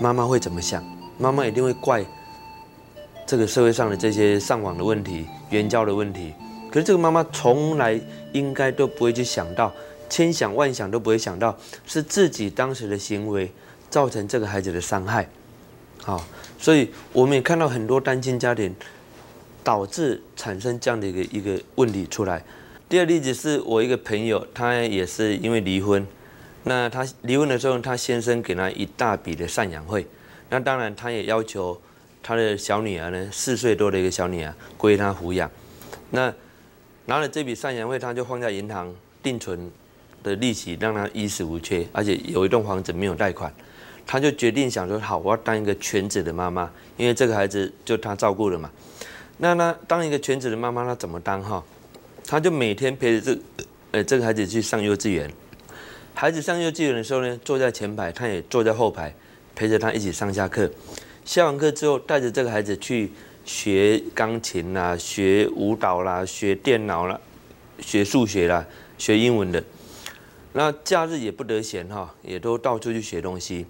[0.00, 0.82] 妈妈会怎么想？
[1.18, 2.02] 妈妈一定会怪。
[3.26, 6.32] 这个社会上的这些上网的问题、援交的问题，
[6.68, 8.00] 可是这个妈妈从来
[8.32, 9.72] 应该都不会去想到，
[10.08, 13.52] 千想万想都不会想到是自己当时的行为
[13.90, 15.28] 造成这个孩子的伤害。
[16.02, 16.24] 好，
[16.58, 18.74] 所以我们也看到很多单亲家庭
[19.62, 22.42] 导致产生这样的一个一个问题出来。
[22.88, 26.04] 第二例子是我一个朋友，他也是因为离婚，
[26.64, 30.06] 那他离婚的时候，他先生给他一大笔的赡养费，
[30.48, 31.80] 那当然他也要求。
[32.22, 35.50] 他的小女儿呢，四岁多的一个小女儿归他抚养。
[36.10, 36.30] 那
[37.06, 39.70] 拿了这笔赡养费，他就放在银行定存
[40.22, 43.50] 的利息，让他衣食无缺，而且有一栋房子没有贷款。
[44.06, 48.70] 他就决定想说：好，我要当一个全职的妈妈，因为这个孩子就他照顾了嘛。
[49.38, 51.64] 那那当一个全职的妈妈，她怎么当哈？
[52.26, 53.40] 他就每天陪着这
[53.92, 55.32] 呃这个孩子去上幼稚园，
[56.14, 59.14] 孩子上幼稚园的时候呢，坐在前排，他也坐在后排，
[59.54, 60.70] 陪着他一起上下课。
[61.24, 63.10] 下完课之后，带着这个孩子去
[63.44, 67.18] 学钢琴啦、学舞蹈啦、学电脑啦、
[67.78, 68.66] 学数学啦、
[68.98, 69.62] 学英文的。
[70.52, 73.64] 那假日也不得闲哈，也都到处去学东西。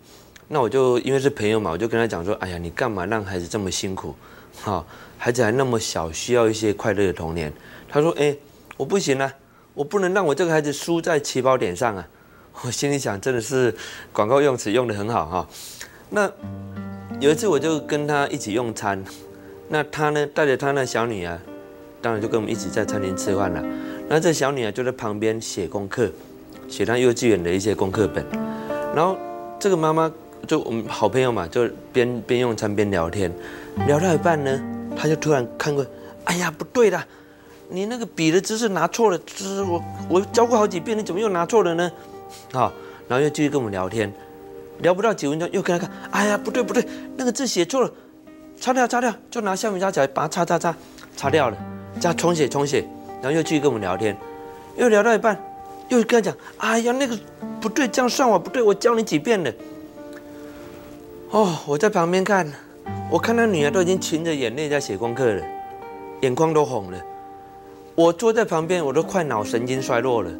[0.48, 4.16] 那我就因为是朋友嘛，我就跟他讲说：“哎呀，你干嘛让孩子这么辛苦？
[4.62, 4.84] 哈，
[5.16, 7.52] 孩子还那么小，需要一些快乐的童年。”
[7.88, 8.34] 他说：“哎，
[8.76, 9.32] 我不行啊，
[9.74, 12.08] 我不能让我这个孩子输在起跑点上啊。”
[12.62, 13.74] 我心里想，真的是
[14.12, 15.48] 广告用词用得很好哈。
[16.10, 16.30] 那
[17.18, 19.02] 有一次我就跟他一起用餐，
[19.68, 21.38] 那他呢带着他那小女儿，
[22.02, 23.64] 当然就跟我们一起在餐厅吃饭了。
[24.08, 26.10] 那这小女儿就在旁边写功课。
[26.68, 28.24] 写她幼稚园的一些功课本，
[28.94, 29.18] 然后
[29.58, 30.08] 这个妈妈
[30.46, 33.28] 就我们好朋友嘛，就边边用餐边聊天，
[33.88, 34.62] 聊到一半呢，
[34.96, 35.84] 他就突然看过，
[36.26, 37.04] 哎呀不对啦，
[37.68, 41.90] 你那个笔的姿势拿错了，就是我我教过好几遍，你怎么又拿错了呢？
[42.52, 42.72] 好，
[43.08, 44.12] 然后又继续跟我们聊天，
[44.78, 47.90] 聊不到几分钟又跟他看，哎呀不对不对，那个字写错了，
[48.58, 50.76] 擦掉擦掉，就拿橡皮擦起来把它擦擦擦，
[51.16, 51.56] 擦掉了，
[52.00, 52.86] 再重写重写，
[53.22, 54.16] 然后又继续跟我们聊天，
[54.76, 55.38] 又聊到一半。
[55.88, 57.18] 又跟他讲，哎呀，那个
[57.60, 59.52] 不对，这样算我不对，我教你几遍了。
[61.30, 62.48] 哦，我在旁边看，
[63.10, 65.42] 我看他女儿都已经噙着眼泪在写功课了，
[66.20, 66.98] 眼眶都红了。
[67.96, 70.30] 我坐在旁边，我都快脑神经衰弱了。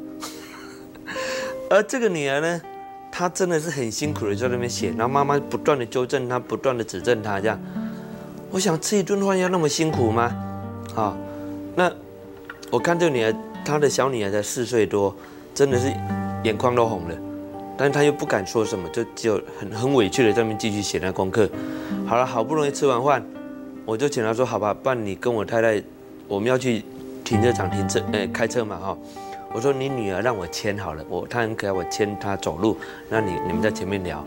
[1.71, 2.61] 而这个女儿呢，
[3.11, 7.59] 她真的是很辛苦的在那边写，然后妈妈不断的纠正她，不断的指正她，这样。
[8.51, 10.31] 我想吃一顿饭要那么辛苦吗？
[10.93, 11.17] 好，
[11.75, 11.91] 那
[12.71, 15.17] 我看这个女儿，她的小女儿才四岁多。
[15.53, 15.93] 真的是
[16.45, 17.17] 眼眶都红了，
[17.77, 21.51] 但是他又不敢说什么，就只有很很委屈的在那边继续写那功课。
[22.07, 23.23] 好了，好不容易吃完饭，
[23.85, 25.83] 我就请他说：“好吧，不然你跟我太太，
[26.29, 26.85] 我们要去
[27.25, 28.99] 停车场停车，哎，开车嘛，哈。”
[29.53, 32.77] 我说：“你女儿让我牵好了，我她很可爱，我牵她走路，
[33.09, 34.25] 那你你们在前面聊。”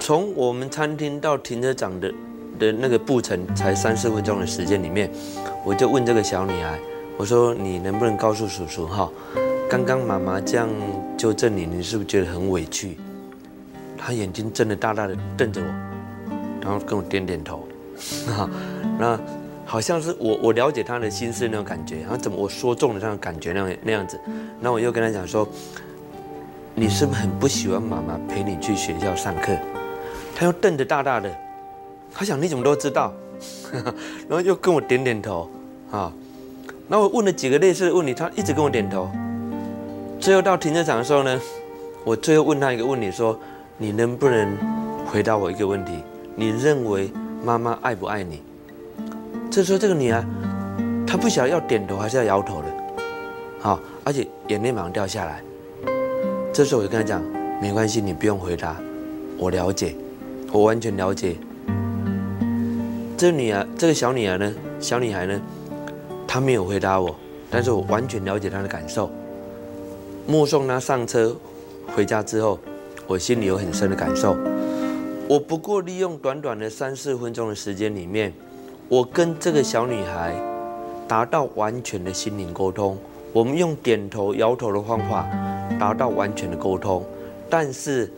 [0.00, 2.12] 从我们餐厅到停车场的
[2.58, 5.10] 的那个步程才三四分钟的时间里面，
[5.64, 6.78] 我就问这个小女孩
[7.18, 9.10] ：“我说你能不能告诉叔叔哈？”
[9.68, 10.66] 刚刚妈妈这样
[11.18, 12.96] 纠正你，你是不是觉得很委屈？
[13.98, 15.66] 她眼睛睁得大大的瞪着我，
[16.62, 17.68] 然后跟我点点头，
[18.32, 18.48] 啊，
[18.98, 19.20] 那
[19.70, 24.18] 好像是我我了解他的心思那种感觉，然后怎么我说中了那种感觉那样那样子，
[24.60, 25.46] 那我又跟他讲说，
[26.74, 29.54] 你是不是很不喜欢妈妈陪你去学校上课？
[30.34, 31.30] 他又瞪得大大的，
[32.14, 33.12] 他想你怎么都知道，
[34.26, 35.50] 然后又跟我点点头，
[35.90, 36.10] 啊，
[36.86, 39.10] 那我问了几个类似的问题，他一直跟我点头。
[40.18, 41.38] 最后到停车场的时候呢，
[42.04, 43.38] 我最后问他一个问题，说
[43.76, 44.56] ：“你能不能
[45.04, 45.92] 回答我一个问题？
[46.34, 47.12] 你认为
[47.44, 48.42] 妈妈爱不爱你？”
[49.50, 50.24] 这时候这个女儿，
[51.06, 52.66] 她不晓得要点头还是要摇头了，
[53.58, 55.42] 好，而且眼泪马上掉下来。
[56.52, 57.22] 这时候我就跟她讲
[57.60, 58.76] ：“没关系，你不用回答，
[59.38, 59.94] 我了解，
[60.52, 61.36] 我完全了解。”
[63.16, 65.40] 这女儿，这个小女儿呢，小女孩呢，
[66.26, 67.16] 她没有回答我，
[67.50, 69.10] 但是我完全了解她的感受。
[70.26, 71.34] 目送她上车
[71.96, 72.58] 回家之后，
[73.06, 74.36] 我心里有很深的感受。
[75.26, 78.32] 我不过利用短短的三四分钟的时间里面，
[78.88, 80.34] 我跟这个小女孩
[81.06, 82.96] 达到完全的心灵沟通。
[83.34, 85.26] 我们用点头摇头的方法
[85.78, 87.04] 达到完全的沟通。
[87.50, 88.10] 但是，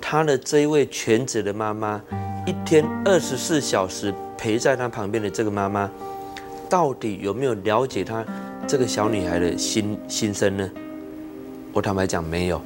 [0.00, 2.02] 她的这一位全职的妈妈，
[2.44, 5.88] 一天二十四小时陪在她旁边的这个妈妈，
[6.68, 8.24] 到底有没有了解她
[8.66, 10.68] 这个小女孩的心心声呢？
[11.72, 12.60] 我坦白讲，没有，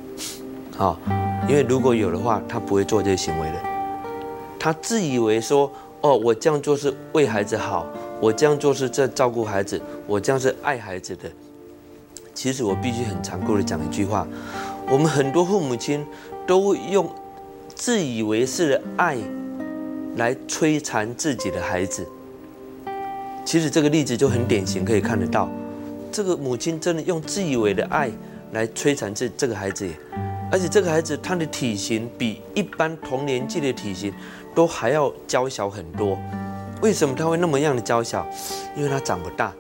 [0.75, 0.99] 好，
[1.47, 3.59] 因为如果有的话，她不会做这些行为的。
[4.59, 5.71] 她自以为说，
[6.03, 7.87] 哦，我这样做是为孩子好，
[8.21, 11.31] 我这样做是在照顾孩子，我这样是爱孩子的。
[12.35, 14.27] 其实我必须很残酷的讲一句话，
[14.88, 16.05] 我们很多父母亲
[16.47, 17.09] 都用
[17.75, 19.17] 自以为是的爱
[20.17, 22.07] 来摧残自己的孩子。
[23.45, 25.49] 其实这个例子就很典型，可以看得到，
[26.11, 28.11] 这个母亲真的用自以为的爱。
[28.53, 29.88] 来摧残这这个孩子，
[30.50, 34.13] 而且这个孩子他的体型比一般同年纪的体型
[34.55, 36.19] 都还要娇小很多。
[36.81, 38.27] 为什么他会那么样的娇小？
[38.77, 39.53] 因为他长不大。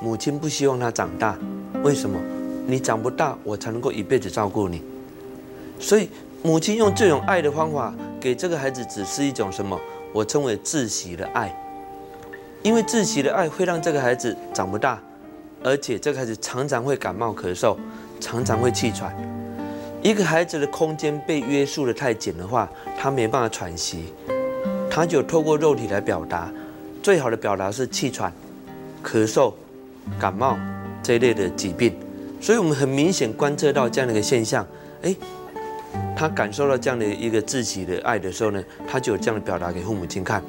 [0.00, 1.38] 母亲不希望他长大。
[1.82, 2.18] 为什么？
[2.66, 4.82] 你长不大，我才能够一辈子照顾你。
[5.78, 6.08] 所以
[6.42, 9.78] 母亲用这种爱的方法给这个孩子，只是一种什么？
[10.12, 11.54] 我称为窒息的爱。
[12.62, 15.00] 因为窒息的爱会让这个孩子长不大。
[15.62, 17.76] 而且这个孩子常常会感冒咳嗽，
[18.18, 19.14] 常常会气喘。
[20.02, 22.66] 一个孩子的空间被约束的太紧的话，
[22.98, 24.06] 他没办法喘息，
[24.90, 26.50] 他就透过肉体来表达。
[27.02, 28.32] 最好的表达是气喘、
[29.04, 29.52] 咳嗽、
[30.18, 30.58] 感冒
[31.02, 31.94] 这一类的疾病。
[32.40, 34.66] 所以我们很明显观测到这样的一个现象，
[35.02, 35.14] 哎，
[36.16, 40.42] 他感受到这样的一个自己的爱的时候呢，他就有这样的表达给父母亲看。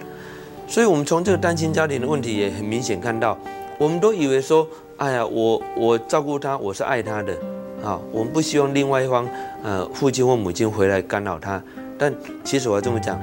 [0.65, 3.37] 所以，我们从这个单亲家庭的问题也很明显看到，
[3.77, 7.37] 我们都以为说，哎呀，我我照顾他，我是爱他的，
[7.83, 9.27] 啊，我们不希望另外一方，
[9.63, 11.61] 呃，父亲或母亲回来干扰他。
[11.97, 12.13] 但
[12.43, 13.19] 其实我要这么讲，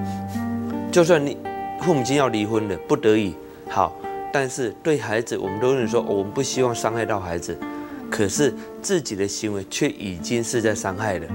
[0.91, 1.37] 就算你
[1.81, 3.35] 父母亲要离婚了，不得已，
[3.69, 3.95] 好，
[4.33, 7.57] 但是对孩子，我们都认为说，我们不希望伤害到孩子。
[8.11, 11.27] 可是自己的行为却已经是在伤害了。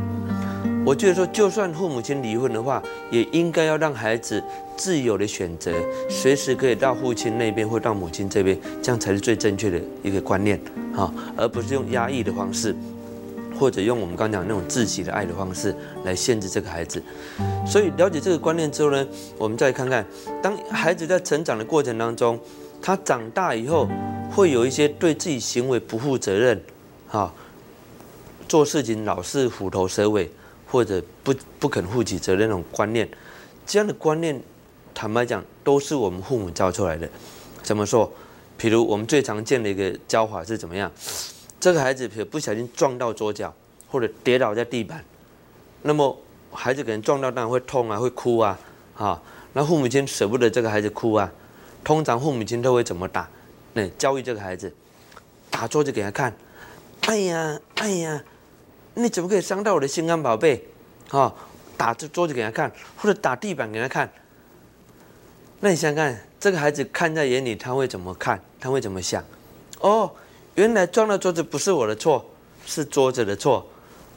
[0.85, 4.43] 我觉得说，就算父母亲离婚的话，也应该要让孩子
[4.75, 5.71] 自由的选择，
[6.09, 10.59] 随时可以到父亲那边或到母亲这边，这样才是最正确的一个观念
[10.95, 12.75] 啊，而不是用压抑的方式，
[13.59, 17.01] 或者用我们刚讲那种自己的爱的方式来限制这个孩子。
[17.65, 20.05] 所以了解这个观念之后呢，我们再看看，
[20.41, 22.39] 当孩子在成长的过程当中，
[22.81, 23.87] 他长大以后。
[24.31, 26.59] 会有一些对自己行为不负责任，
[27.07, 27.31] 哈，
[28.47, 30.27] 做事情老是虎头蛇尾，
[30.65, 33.07] 或者不不肯负起责任那种观念，
[33.67, 34.41] 这样的观念，
[34.91, 37.07] 坦白讲，都是我们父母教出来的。
[37.61, 38.11] 怎么说？
[38.57, 40.91] 比如我们最常见的一个教法是怎么样？
[41.63, 43.53] 这个孩子如不小心撞到桌角，
[43.89, 45.01] 或者跌倒在地板，
[45.83, 48.59] 那么孩子可能撞到当然会痛啊，会哭啊，
[48.93, 49.21] 哈，
[49.53, 51.31] 那父母亲舍不得这个孩子哭啊，
[51.81, 53.29] 通常父母亲都会怎么打？
[53.71, 54.73] 那教育这个孩子，
[55.49, 56.35] 打桌子给他看，
[57.05, 58.21] 哎呀，哎呀，
[58.95, 60.67] 你怎么可以伤到我的心肝宝贝？
[61.07, 61.33] 哈，
[61.77, 64.11] 打这桌子给他看，或者打地板给他看。
[65.61, 68.43] 那你想想看，这个孩子看在眼里，他会怎么看？
[68.59, 69.23] 他会怎么想？
[69.79, 70.11] 哦，
[70.55, 72.25] 原来撞到桌子不是我的错，
[72.65, 73.67] 是桌子的错，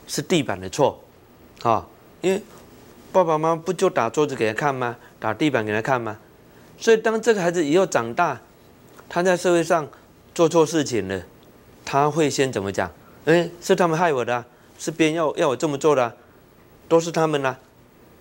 [0.06, 1.02] 是地板的错，
[1.62, 1.86] 啊，
[2.20, 2.42] 因为
[3.12, 4.96] 爸爸妈妈不就打桌子给他看吗？
[5.18, 6.18] 打地板给他看吗？
[6.78, 8.40] 所以当这个孩子以后长大，
[9.08, 9.88] 他在社会上
[10.34, 11.22] 做错事情了，
[11.84, 12.90] 他会先怎么讲？
[13.24, 14.44] 哎，是他们害我的，
[14.78, 16.14] 是别人要要我这么做的，
[16.86, 17.58] 都是他们啦，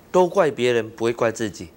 [0.10, 1.68] 都怪别人，不会怪自己，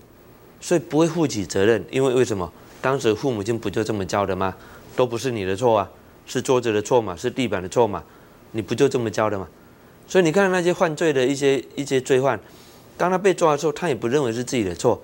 [0.61, 1.84] 所以不会负起责任。
[1.91, 2.53] 因为为什么？
[2.80, 4.55] 当时父母亲不就这么教的吗？
[4.95, 5.91] 都不是你的错啊，
[6.28, 8.04] 是桌子的错嘛，是地板的错嘛，
[8.52, 9.48] 你不就这么教的吗？
[10.06, 12.38] 所以你看那些犯罪的一些一些罪犯，
[12.96, 15.02] 当他被抓的时候，他也不认为是自己的错，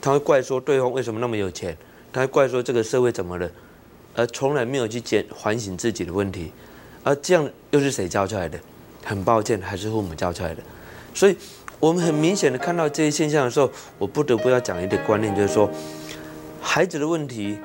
[0.00, 1.76] 他会怪说对方为什么那么有钱。
[2.12, 3.50] 他会怪说这个社会怎么了，
[4.14, 6.50] 而从来没有去检反省自己的问题，
[7.04, 8.58] 而这样又是谁教出来的？
[9.04, 10.62] 很抱歉，还是父母教出来的。
[11.12, 11.36] 所以，
[11.78, 15.70] 我们很明显的看到这些现象的时候，我不得不要讲一点观念，就是说，
[16.62, 17.58] 孩子的问题，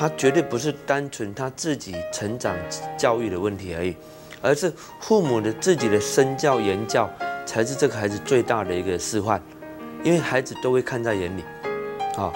[0.00, 2.56] 他绝对不是单纯他自己成长
[2.96, 3.94] 教育的问题而已，
[4.40, 7.06] 而是父母的自己的身教言教，
[7.44, 9.42] 才是这个孩子最大的一个示范，
[10.02, 11.44] 因为孩子都会看在眼里，
[12.16, 12.32] 啊。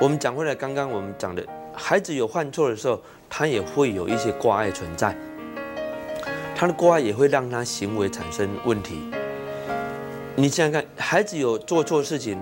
[0.00, 5.16] 我们讲回来，刚刚我们讲的，孩子有犯错的时候，他也会有一些挂碍存在，
[6.56, 9.08] 他的挂碍也会让他行为产生问题。
[10.34, 12.36] 你想想看，孩子有做错事情，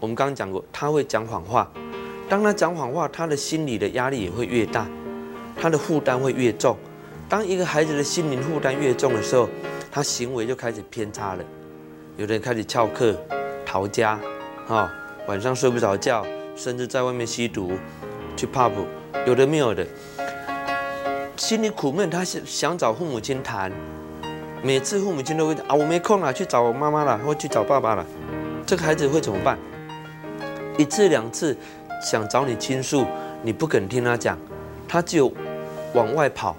[0.00, 1.70] 我们刚刚讲过，他会讲谎话，
[2.28, 4.86] 当他讲谎话，他的心理的压力也会越大，
[5.56, 6.76] 他的负担会越重。
[7.28, 9.48] 当一个孩子的心灵负担越重的时候，
[9.90, 11.44] 他行为就开始偏差了，
[12.16, 13.16] 有的人开始翘课、
[13.64, 14.18] 逃家，
[14.68, 14.92] 啊，
[15.26, 16.24] 晚上睡不着觉。
[16.56, 17.70] 甚至在外面吸毒，
[18.36, 18.72] 去 pub，
[19.24, 19.86] 有的没有的，
[21.36, 23.70] 心里苦闷，他想想找父母亲谈，
[24.60, 28.04] 每次父母亲都会啊，我没空了，去找我妈妈了，或去找爸爸了，
[28.66, 29.56] 这个孩子会怎么办？
[30.76, 31.56] 一次两次
[32.00, 33.06] 想找你倾诉，
[33.42, 34.38] 你不肯听他讲，
[34.86, 35.32] 他就
[35.94, 36.56] 往外跑，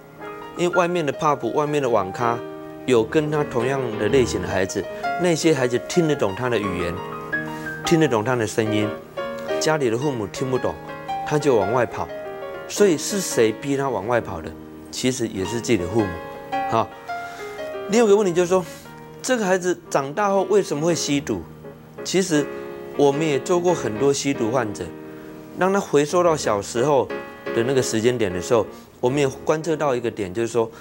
[0.58, 2.38] 因为外面的 pub，外面的网咖
[2.86, 4.84] 有跟他同样的类型的孩子，
[5.22, 6.94] 那些孩子听得懂他的语言，
[7.86, 8.90] 听得懂他的声音。
[9.60, 10.74] 家里的父母听不懂，
[11.28, 12.08] 他就往外跑，
[12.68, 14.50] 所以是谁逼他往外跑的？
[14.92, 16.08] 其实也是自己的父母。
[16.72, 16.88] 好，
[17.90, 18.66] 另一个问题就是说，
[19.22, 21.42] 这个孩子长大后为什么会吸毒？
[22.04, 22.46] 其实
[22.96, 24.86] 我们也做过很多吸毒患者，
[25.60, 27.08] 让他回溯到小时候
[27.54, 28.66] 的那个时间点的时候，
[29.00, 30.72] 我们也观测到一个点，就是说，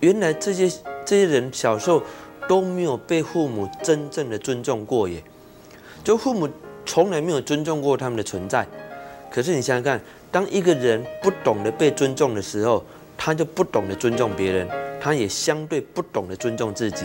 [0.00, 0.70] 原来这些
[1.04, 2.00] 这些人小时候
[2.46, 5.20] 都没有被父母真正的尊重过耶，
[6.04, 6.48] 就父母。
[6.86, 8.66] 从来没有尊重过他们的存在，
[9.30, 10.00] 可是你想想看，
[10.30, 12.82] 当一个人不懂得被尊重的时候，
[13.14, 14.66] 他就不懂得尊重别人，
[14.98, 17.04] 他也相对不懂得尊重自己。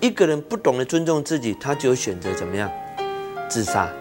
[0.00, 2.70] 一个人不懂得尊重自己，他就选择怎么样？
[3.46, 3.92] 自杀，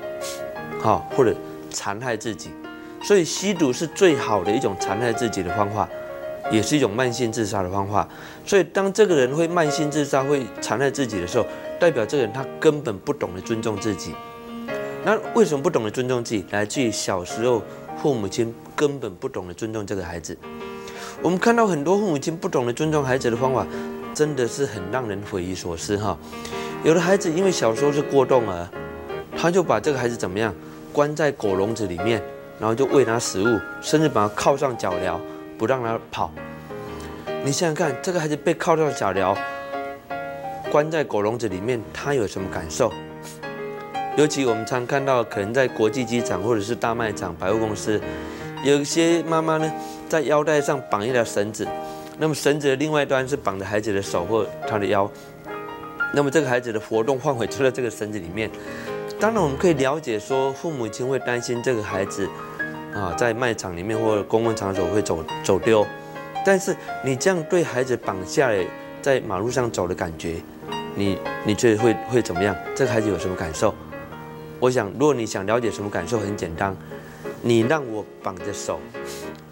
[0.80, 1.36] 好，或者
[1.70, 2.52] 残害自己。
[3.04, 5.88] 所以吸毒是最好的一种残害自己的方法，
[6.52, 8.08] 也是一种慢性自杀的方法。
[8.46, 11.46] 所以当这个人会慢性自杀、会残害自己的时候，
[11.80, 14.16] 代表这个人他根本不懂得尊重自己。
[15.06, 16.44] 那为什么不懂得尊重自己？
[16.50, 17.62] 来自于小时候
[18.02, 20.36] 父母亲根本不懂得尊重这个孩子。
[21.22, 23.66] 我们看到很多父母亲不懂得尊重孩子的方法，
[24.14, 26.18] 真的是很让人匪夷所思哈。
[26.84, 28.68] 有的孩子因为小时候是过动儿，
[29.38, 30.54] 他就把这个孩子怎么样，
[30.98, 32.20] 关在狗笼子里面，
[32.60, 35.16] 然后就喂它食物，甚至把它铐上脚镣，
[35.56, 36.32] 不让它跑。
[37.46, 39.38] 你想想看，这个孩子被铐上脚镣，
[40.72, 42.92] 关在狗笼子里面，他有什么感受？
[44.18, 48.02] 尤其我们常看到，可能在国际机场或者是大卖场、百货公司，
[48.64, 49.72] 有一些妈妈呢，
[50.10, 51.68] 在腰带上绑一条绳子，
[52.18, 55.08] 那么绳子的另外一端是绑着孩子的手或他的腰。
[56.16, 58.50] 那么这个孩子的活动范围就在这个绳子里面。
[59.20, 62.30] 当然，我们可以了解说，父母亲会担心这个孩子
[62.94, 65.86] 啊，在卖场里面或者公共场所会走走丢。
[66.46, 68.64] 但是你这样对孩子绑下来，
[69.02, 70.36] 在马路上走的感觉，
[70.94, 72.56] 你你觉得会会怎么样？
[72.76, 73.74] 这个孩子有什么感受？
[74.60, 76.78] 我想，如果你想了解什么感受，很简单，
[77.42, 78.80] 你让我绑着手，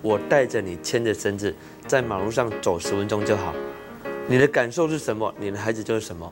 [0.03, 1.53] 我带着你牵着绳子，
[1.87, 3.51] 在马路上走十分钟就好。
[4.27, 5.33] 你的感受是什么？
[5.39, 6.31] 你的孩子就是什么。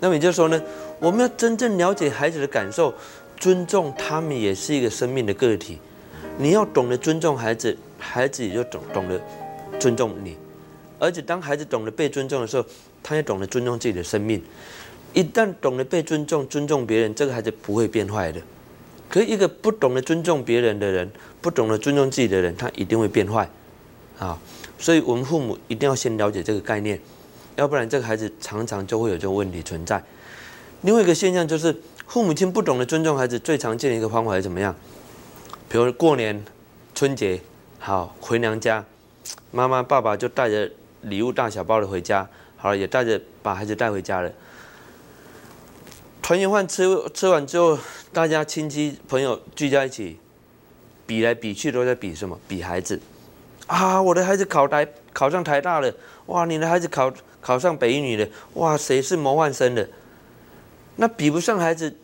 [0.00, 0.62] 那么也就是说呢，
[1.00, 2.92] 我们要真正了解孩子的感受，
[3.38, 5.78] 尊重他们也是一个生命的个体。
[6.38, 9.20] 你要懂得尊重孩子，孩子也就懂懂得
[9.78, 10.36] 尊重你。
[10.98, 12.64] 而且当孩子懂得被尊重的时候，
[13.02, 14.42] 他也懂得尊重自己的生命。
[15.14, 18.40] 一旦懂得被尊重、尊重别人，这个孩子不会变坏的。
[19.08, 23.48] 可一个不懂得尊重别人的人，不懂得尊重自己的人，他一定会变坏。
[24.18, 24.38] 啊，
[24.78, 27.00] 所以我们父母一定要先了解这个概念。
[27.56, 30.02] 要不然，这个孩子常常就会有这个问题存在。
[30.82, 31.74] 另外一个现象就是，
[32.06, 34.76] 父母亲不懂得尊重孩子，最常见的一个方法是怎么样？
[35.66, 36.44] 比如过年、
[36.94, 37.40] 春节，
[37.78, 38.84] 好回娘家，
[39.50, 42.28] 妈妈、爸爸就带着礼物大小包的回家，
[42.58, 44.30] 好了，也带着把孩子带回家了。
[46.20, 46.84] 团圆饭吃
[47.14, 47.78] 吃完之后，
[48.12, 50.18] 大家亲戚朋友聚在一起，
[51.06, 52.38] 比来比去都在比什么？
[52.46, 53.00] 比孩子。
[53.66, 55.90] 啊，我的孩子考台考上台大了，
[56.26, 57.10] 哇，你的孩子考。
[57.46, 59.88] 考上北一女的，哇，谁是模范生的？
[60.96, 61.94] 那比不上孩子，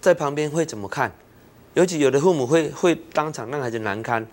[0.00, 1.12] 在旁边会怎么看？
[1.74, 4.26] 尤其有的父母会会当场让孩子难堪。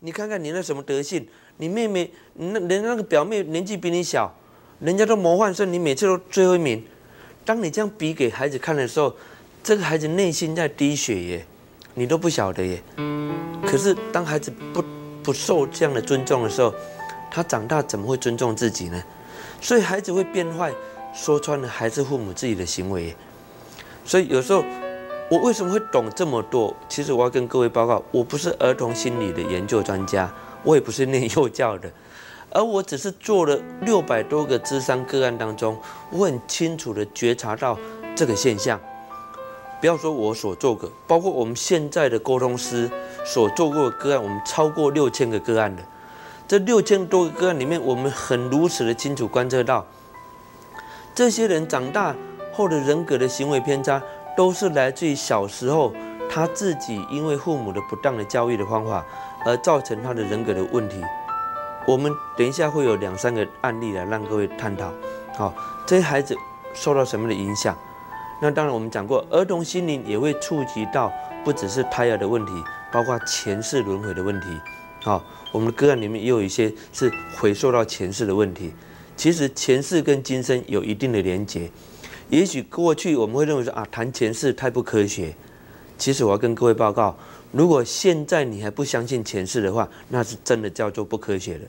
[0.00, 1.26] 你看看你那什么德性？
[1.56, 4.30] 你妹妹，那人家那个表妹年纪比你小，
[4.80, 6.84] 人家都模范生，你每次都最后一名。
[7.46, 9.16] 当你这样比给孩子看的时候，
[9.64, 11.46] 这个孩子内心在滴血耶，
[11.94, 12.82] 你都不晓得耶。
[13.64, 14.84] 可是当孩子不
[15.22, 16.74] 不受这样的尊重的时候，
[17.30, 19.02] 他长大怎么会尊重自己呢？
[19.60, 20.72] 所以孩子会变坏，
[21.14, 23.14] 说穿了还是父母自己的行为。
[24.04, 24.64] 所以有时候
[25.30, 26.74] 我为什么会懂这么多？
[26.88, 30.32] 其实我要跟各位报告，我不是儿童心理的研究专家，
[30.62, 31.90] 我也不是念幼教的，
[32.50, 35.78] 而我只是做了六百多个智商个案当中，
[36.10, 37.78] 我很清楚的觉察到
[38.16, 38.80] 这个现象。
[39.80, 42.90] 不要说我所做的，包括我们现在的沟通师
[43.24, 45.82] 所做过的个案，我们超过六千个个案的。
[46.48, 49.84] 这六千多个个案里面，我们很如此的清楚观测到，
[51.14, 52.16] 这些人长大
[52.54, 54.02] 后的人格的行为偏差，
[54.34, 55.92] 都是来自于小时候
[56.30, 59.04] 他自己因为父母的不当的教育的方法，
[59.44, 61.02] 而造成他的人格的问题。
[61.86, 64.90] 我们等一下会有两三个案例来让各位探讨。
[65.36, 65.52] 好，
[65.84, 66.34] 这些孩子
[66.72, 67.76] 受到什么的影响？
[68.40, 71.12] 那当然我们讲过，儿童心灵也会触及到
[71.44, 72.52] 不只是胎儿的问题，
[72.90, 74.46] 包括前世轮回的问题。
[75.02, 75.22] 好。
[75.52, 78.72] 我们的个案里面也有一些是回溯到前世的问题，
[79.16, 81.70] 其实前世跟今生有一定的连结。
[82.28, 85.34] 也许过去我们会认为说啊，谈前世太不科学。
[85.96, 87.18] 其实我要跟各位报告，
[87.50, 91.60] 如果现在你还不相信前世的话，那是真的叫做不科学的。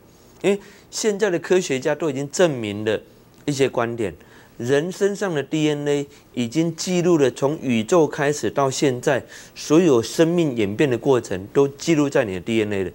[0.41, 0.59] 因为
[0.91, 3.01] 现在的科学家都已经证明了
[3.45, 4.13] 一些观点，
[4.57, 9.25] 人身上的 DNA 已经记录了从宇宙开始到现在
[9.55, 12.91] 所有生命演变的过程，都记录在你的 DNA 了。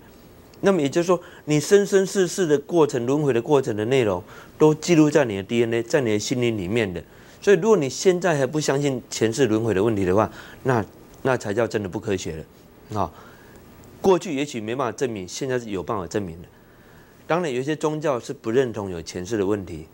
[0.64, 4.22] 那么也就是说，你生生世世的过程、轮回的过程的内容，
[4.56, 7.04] 都记录在你的 DNA，在你的心灵里面的。
[7.42, 10.30] 所以，如果你现在还不相信前世轮回的问题的话，
[10.62, 10.82] 那
[11.20, 12.98] 那才叫真的不科学了。
[12.98, 13.12] 啊，
[14.00, 16.48] 过去也许没办法证明，现在是有办法证明的。
[17.26, 19.86] 当然，有些宗教是不认同有前世的问题，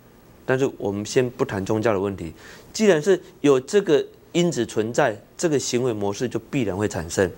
[0.46, 2.32] 但是我们先不谈宗教的问题。
[2.72, 7.28] 既然是有这个因子存在，这个行为模式就必然会产生。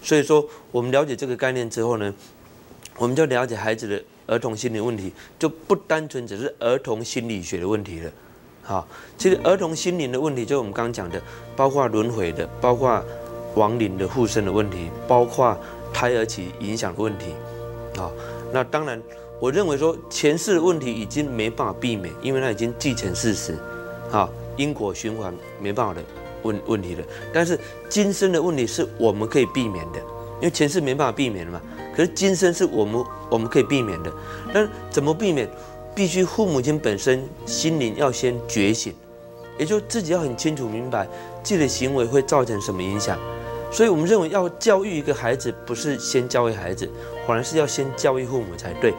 [0.00, 2.14] 所以说，我们了解这个概念之后呢？
[2.98, 8.10] 我们就了解孩子的儿童心理问题，就不单纯只是儿童心理学的问题了。
[8.62, 11.20] 好，其实儿童心灵的问题，就我们刚刚讲的，
[11.54, 13.02] 包括轮回的，包括
[13.54, 15.56] 亡灵的附身的问题，包括
[15.92, 17.26] 胎儿期影响的问题。
[17.96, 18.10] 好，
[18.52, 19.00] 那当然，
[19.38, 23.56] 我认为说前世的问题已经没办法避免，因为它已经既成事实。
[24.10, 26.02] 好，因果循环没办法的
[26.42, 27.04] 问问题了。
[27.32, 29.98] 但是今生的问题是我们可以避免的，
[30.40, 31.60] 因为前世没办法避免了嘛。
[31.96, 34.12] 可是今生是我们我们可以避免的。
[34.52, 35.48] 那怎么避免？
[35.94, 38.92] 必须父母亲本身心灵要先觉醒，
[39.58, 41.08] 也就自己要很清楚明白
[41.42, 43.18] 自己的行为会造成什么影响。
[43.70, 46.86] 所以我们认为要教育一个孩子，不是先教育孩子，
[47.26, 48.92] 反而是要先教育父母才对。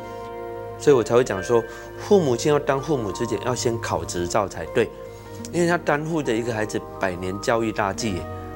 [0.79, 1.63] 所以我才会讲说，
[1.99, 4.89] 父母亲要当父母之前，要先考执照才对，
[5.51, 8.15] 因为他担负着一个孩子百年教育大计，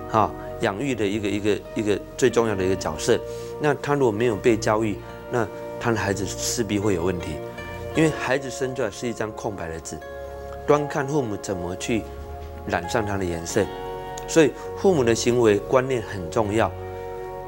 [0.09, 0.31] 哈，
[0.61, 3.19] 养育的一个一个一个最重要的一个角色。
[3.61, 4.97] 那他如果没有被教育，
[5.31, 5.47] 那
[5.79, 7.35] 他的孩子势必会有问题。
[7.95, 9.97] 因为孩子生出来是一张空白的纸，
[10.65, 12.03] 端看父母怎么去
[12.65, 13.65] 染上他的颜色，
[14.27, 16.71] 所以父母的行为观念很重要。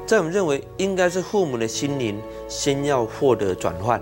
[0.06, 3.98] 在我们认为，应该是父母的心灵先要获得转换，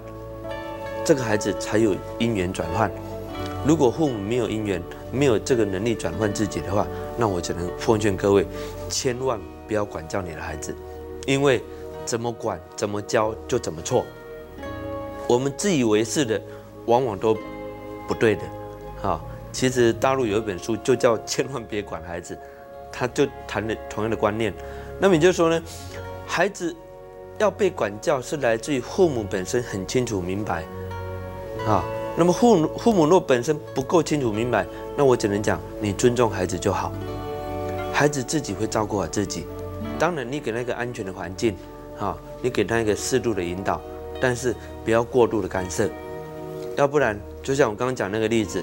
[1.05, 2.91] 这个孩子才有因缘转换。
[3.65, 4.83] 如果父母没有因缘，
[5.13, 6.85] 没有这个能力转换自己的话，
[7.17, 8.45] 那我只能奉劝各位，
[8.89, 9.39] 千万
[9.69, 10.75] 不要管教你的孩子，
[11.25, 11.63] 因为
[12.05, 14.05] 怎么管怎么教就怎么错。
[15.29, 16.41] 我们自以为是的，
[16.87, 17.37] 往往都
[18.07, 18.43] 不对的，
[19.01, 19.21] 哈。
[19.53, 22.35] 其实大陆有一本书就叫《千万别管孩子》，
[22.91, 24.53] 他就谈了同样的观念。
[24.99, 25.63] 那么也就是说呢，
[26.27, 26.75] 孩子
[27.39, 30.65] 要被管教是来自于父母本身很清楚明白，
[31.67, 31.85] 啊。
[32.15, 36.93] 那么父母父母若本身不够清楚明白，那我只能讲你尊重孩子就好，
[37.93, 39.47] 孩子自己会照顾好自己。
[39.99, 41.57] 当然你给那个安全的环境，
[42.03, 43.81] 啊，你给他一个适度的引导。
[44.21, 45.89] 但是不要过度的干涉，
[46.77, 48.63] 要不然就像我刚刚讲那个例子，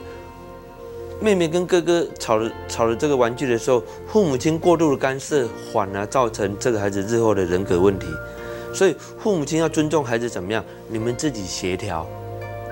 [1.20, 8.08] 妹妹跟哥哥吵了吵了这个玩具的时候，父母亲过度的干涉，反而造成这个孩子日后的人格问题。
[8.74, 10.64] 所以父母亲要尊重孩子怎么样？
[10.88, 12.08] 你们自己协调，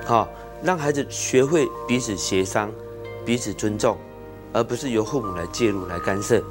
[0.05, 0.29] 好，
[0.63, 2.71] 让孩子学会彼此协商、
[3.25, 3.97] 彼此尊重，
[4.53, 6.41] 而不是由父母来介入来干涉。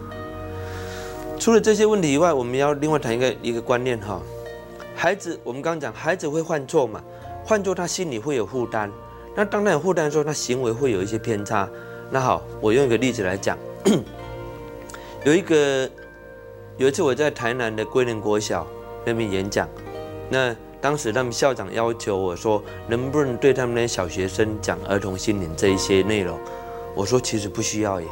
[1.46, 4.20] 除了这些问题以外，我们要另外谈一个一个观念哈。
[4.96, 7.00] 孩子，我们刚刚讲，孩子会犯错嘛？
[7.46, 8.90] 犯错他心里会有负担。
[9.32, 11.68] 那当他有负担的时候，他行为会有一些偏差。
[12.10, 13.56] 那好，我用一个例子来讲。
[15.24, 15.88] 有一个
[16.78, 18.66] 有一次我在台南的桂林国小
[19.04, 19.68] 那边演讲，
[20.28, 26.40] 那当时他们校长要求我说，能不能对他们那些小学生讲儿童心灵这一些内容？
[26.92, 28.06] 我说其实不需要耶。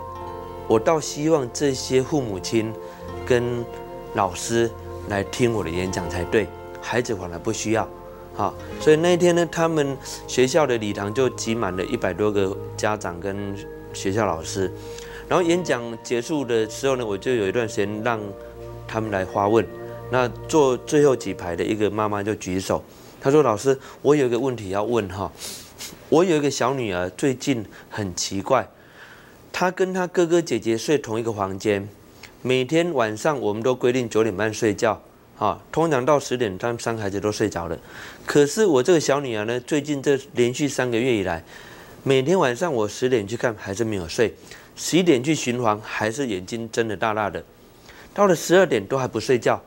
[0.68, 2.72] 我倒希望这些父母亲
[3.26, 3.64] 跟
[4.14, 4.70] 老师
[5.08, 6.46] 来听我的演讲才对。
[6.80, 7.88] 孩子反而不需要，
[8.34, 9.96] 好，所以那一天呢，他们
[10.26, 13.56] 学校的礼堂就挤满了一百多个家长跟
[13.94, 14.70] 学校老师。
[15.26, 18.20] 然后演讲结束的时候呢，我就有一段时间让
[18.86, 19.66] 他们来发问。
[20.10, 22.84] 那坐最后几排的一个妈妈就举手，
[23.18, 25.32] 她说：“老师，我有一个问题要问哈，
[26.10, 28.68] 我有一个小女儿，最近很奇怪，
[29.50, 31.88] 她跟她哥哥姐姐睡同一个房间，
[32.46, 35.00] 每天晚上我们都规定九点半睡觉。”
[35.38, 37.76] 啊，通常到十点，他们三个孩子都睡着了。
[38.26, 41.42] 可是我这个小女儿呢，最近这连续三个月以来，
[42.02, 44.30] 每天晚上我十点去看，还是没有睡；
[44.76, 47.42] 十一点去巡房，还是眼睛睁得大大的。
[48.12, 49.60] 到了十二点都还不睡觉。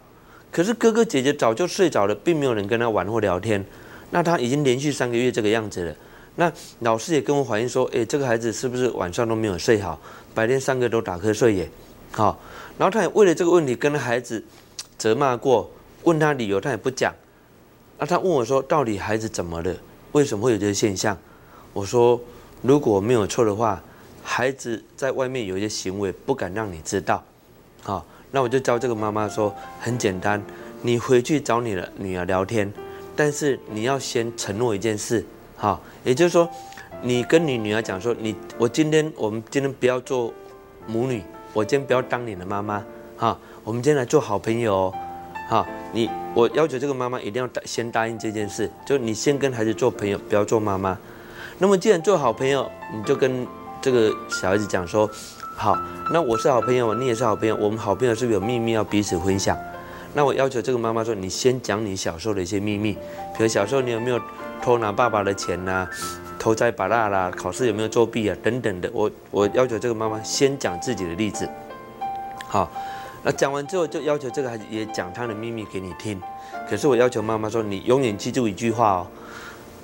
[0.51, 3.65] 可是哥哥姐姐早就睡着了，并没有人跟他玩或聊天。
[4.11, 5.95] 那他已经连续三个月这个样子了。
[6.35, 9.99] 那老师也跟我反映说，诶，这个孩子是不是晚上都没有睡好？
[10.33, 11.69] 白天三个都打瞌睡耶。
[12.17, 12.39] 好，
[12.79, 14.43] 然后他也为了这个问题跟孩子。
[14.97, 15.69] 责骂过，
[16.05, 17.13] 问他理由，他也不讲。
[17.99, 19.71] 那他问我说：“到底孩子怎么了？
[20.13, 21.15] 为什么会有这些现象？”
[21.71, 22.19] 我说
[22.63, 23.79] ：“如果没有错的话，
[24.23, 27.23] 孩子在外面有一些行为不敢让你知道。
[27.83, 30.43] 好，那我就教这个妈妈说：很简单，
[30.81, 32.73] 你回去找你的女儿聊天，
[33.15, 35.23] 但是你要先承诺一件事。
[35.55, 36.49] 好，也就是说，
[37.03, 40.33] 你跟你女儿讲说：你我今天我们今天不要做
[40.87, 41.21] 母女，
[41.53, 42.83] 我今天不要当你的妈妈。
[43.15, 44.93] 好。”我们今天来做好朋友哦，
[45.49, 50.97] 好，你我要求这个妈妈一定要答先答应这件事，就你先跟孩子做朋友，不要做妈妈。
[51.57, 53.45] 那么既然做好朋友，你就跟
[53.81, 55.05] 这个小孩子讲说，
[55.57, 55.77] 好，
[56.13, 59.57] 那我是好朋友，你也是好朋友，我们好朋友是不是有秘密要彼此分享？
[60.13, 62.93] 那我要求这个妈妈说，你先讲你小时候的一些秘密，
[63.37, 64.17] 比如小时候你有没有
[64.61, 65.85] 偷拿爸爸的钱呐，
[66.39, 68.89] 偷摘巴拉啦，考试有没有作弊啊，等等的。
[68.93, 71.47] 我我要求这个妈妈先讲自己的例子，
[72.47, 72.71] 好。
[73.23, 76.21] 那讲完之后，就要求这个孩子也讲他的秘密给你听。
[76.69, 79.07] 可是我要求妈妈说，你永远记住一句话哦，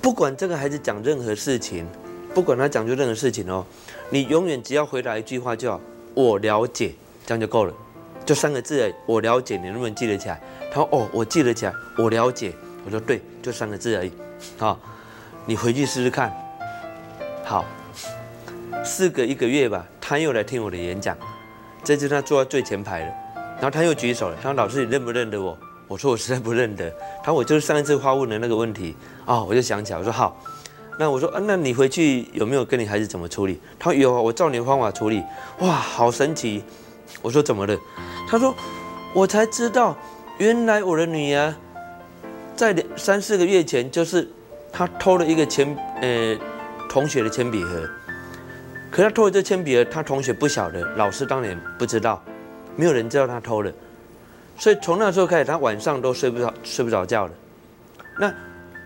[0.00, 1.86] 不管这个孩子讲任何事情，
[2.32, 3.66] 不管他讲出任何事情哦，
[4.08, 5.78] 你永远只要回答一句话，叫
[6.14, 6.94] “我了解”，
[7.26, 7.74] 这样就够了，
[8.24, 8.94] 就三个字而已。
[9.04, 10.40] 我了解，你能不能记得起来？
[10.70, 12.54] 他说：“哦，我记得起来，我了解。”
[12.86, 14.12] 我说：“对，就三个字而已。”
[14.56, 14.78] 好，
[15.44, 16.32] 你回去试试看。
[17.44, 17.64] 好，
[18.84, 21.16] 四个一个月吧，他又来听我的演讲，
[21.84, 23.14] 这次他坐在最前排了。
[23.56, 26.90] 然后他又举手了，他说：“老师，你认不认得我？”我说我实在不认得。
[27.22, 30.36] 他说我就是上一次发问的那个问题啊，我就想起来，我说好。
[30.98, 33.60] 那我说啊，那你回去有没有跟你孩子怎么处理？
[33.78, 35.22] 他说有啊，我照你的方法处理。
[35.60, 36.64] 哇，好神奇！
[37.22, 37.78] 我说怎么了？
[38.28, 38.54] 他说
[39.12, 39.96] 我才知道，
[40.38, 41.54] 原来我的女儿
[42.56, 44.28] 在三四个月前，就是
[44.72, 46.36] 她偷了一个钱呃
[46.94, 47.90] 同学的铅笔盒。
[48.88, 52.22] 可他偷了这铅笔盒，他同学不晓得，老师当然不知道，
[52.76, 53.72] 没有人知道他偷了。
[54.56, 57.32] 所以从那时候开始，他晚上都睡不着，睡不着觉了。
[58.20, 58.32] 那。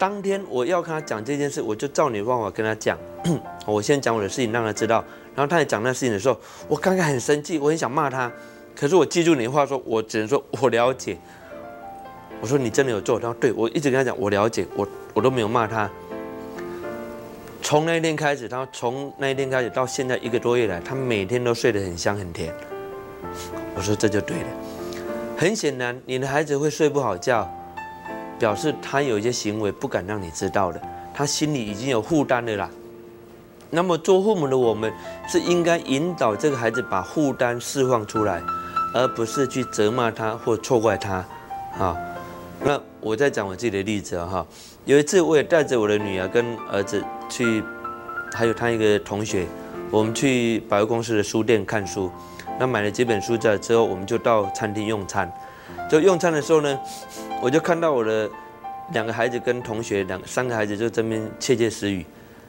[0.00, 2.96] 当天我要跟他讲这件事，我就照你的方法跟他讲。
[3.66, 5.04] 我先讲我的事情，让他知道。
[5.34, 8.30] 然后他在讲那事情的时候，我刚刚很生气，我很想骂他。
[8.76, 11.18] 可是我记住你的话，说我只能说我了解。
[12.40, 13.18] 我说你真的有做？
[13.18, 15.90] 他说对，我一直跟他讲我了解，我我都没有骂他。
[17.68, 22.50] 从那一天开始，他从那一天开始到现在一个多月来，他每天都睡得很香很甜。
[23.76, 24.46] 我说这就对了。
[25.36, 27.46] 很显然，你的孩子会睡不好觉。
[28.38, 30.80] 表示他有一些行为不敢让你知道的，
[31.12, 32.70] 他心里已经有负担的啦。
[33.68, 34.90] 那么做父母的我们
[35.28, 38.42] 是应该引导这个孩子把负担释放出来，
[38.94, 41.22] 而不是去责骂他或错怪他。
[41.78, 41.94] 啊，
[42.64, 44.46] 那我再讲我自己的例子啊哈。
[44.88, 47.62] 有一次我也带着我的女儿跟儿子去，
[48.32, 49.46] 还有他一个同学，
[49.90, 52.10] 我们去百货公司的书店看书。
[52.58, 55.30] 那买了几本书在之后，我们就到餐厅用餐。
[55.90, 56.80] 就用餐的时候呢。
[57.42, 58.28] 我就看到我的
[58.94, 62.04] 两个孩子跟同学两三个孩子就这边窃窃私语，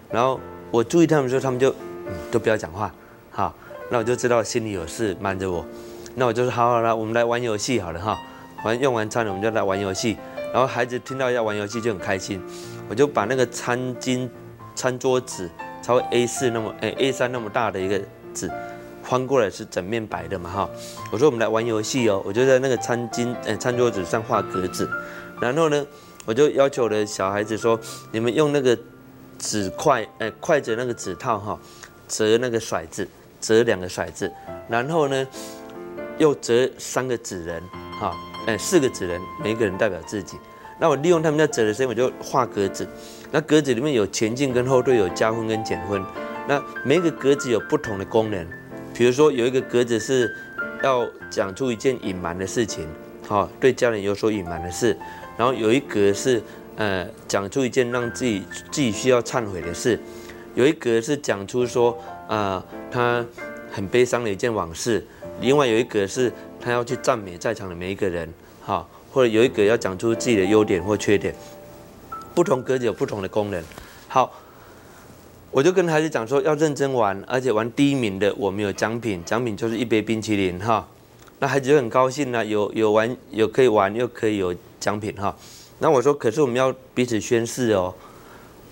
[0.10, 0.40] 然后
[0.72, 1.76] 我注意他们的时候，他们就
[2.32, 2.90] 都不要讲话，
[3.30, 3.54] 好，
[3.92, 5.64] 那我就知道心里有事瞒着我，
[6.16, 8.18] 那我就说好好了，我们来玩游戏好了哈，
[8.64, 10.18] 完用完餐了我们就来玩游戏，
[10.54, 12.42] 然后孩子听到要玩游戏就很开心，
[12.90, 14.30] 我就把那个餐巾
[14.76, 15.50] 餐桌纸，
[15.82, 18.00] 超过 A 四那么哎 A 三那么大的一个
[18.34, 18.50] 纸。
[19.02, 20.70] 翻过来是整面白的嘛哈，
[21.12, 24.88] 我说我们来玩游戏哦，我就在那个餐巾呃餐桌子上画格子，
[25.42, 25.84] 然后呢，
[26.26, 27.80] 我就要求我的小孩子说，
[28.12, 28.78] 你们用那个
[29.40, 31.60] 纸筷呃筷子那个纸套哈，
[32.08, 33.08] 折那个骰子，
[33.42, 34.32] 折两个骰子，
[34.68, 35.28] 然后呢
[36.20, 37.64] 又折三个纸人
[38.00, 38.16] 哈，
[38.58, 40.38] 四个纸人，每一个人代表自己，
[40.80, 42.88] 那我利用他们在折的时间，我就画格子，
[43.32, 46.04] 那格子里面有前进跟后退，有加分跟减分，
[46.48, 48.48] 那每个格子有不同的功能。
[48.94, 50.30] 比如说有一个格子是
[50.84, 52.88] 要讲出一件隐瞒的事情，
[53.28, 54.98] 好，对家人有所隐瞒的事，
[55.38, 56.42] 然后有一格是
[56.76, 60.00] 呃讲出一件让自己自己需要忏悔的事，
[60.56, 61.98] 有一格是讲出说
[62.28, 63.26] 啊他
[63.72, 65.06] 很悲伤的一件往事，
[65.40, 66.32] 另外有一格是
[66.70, 68.32] 他要去赞美在场的每一个人，
[68.64, 71.34] 哈，或者有一个要讲出自己的优点或缺点，
[72.36, 73.64] 不同格子有不同的功能，
[74.08, 74.32] 好。
[75.52, 80.88] 我就跟孩子讲说要认真玩，而且玩第一名的我们有奖品，奖品就是一杯冰淇淋哈。
[81.40, 85.36] 那孩子就很高兴呢，有有玩有可以玩又可以有奖品哈。
[85.80, 87.92] 那我说可是我们要彼此宣誓哦，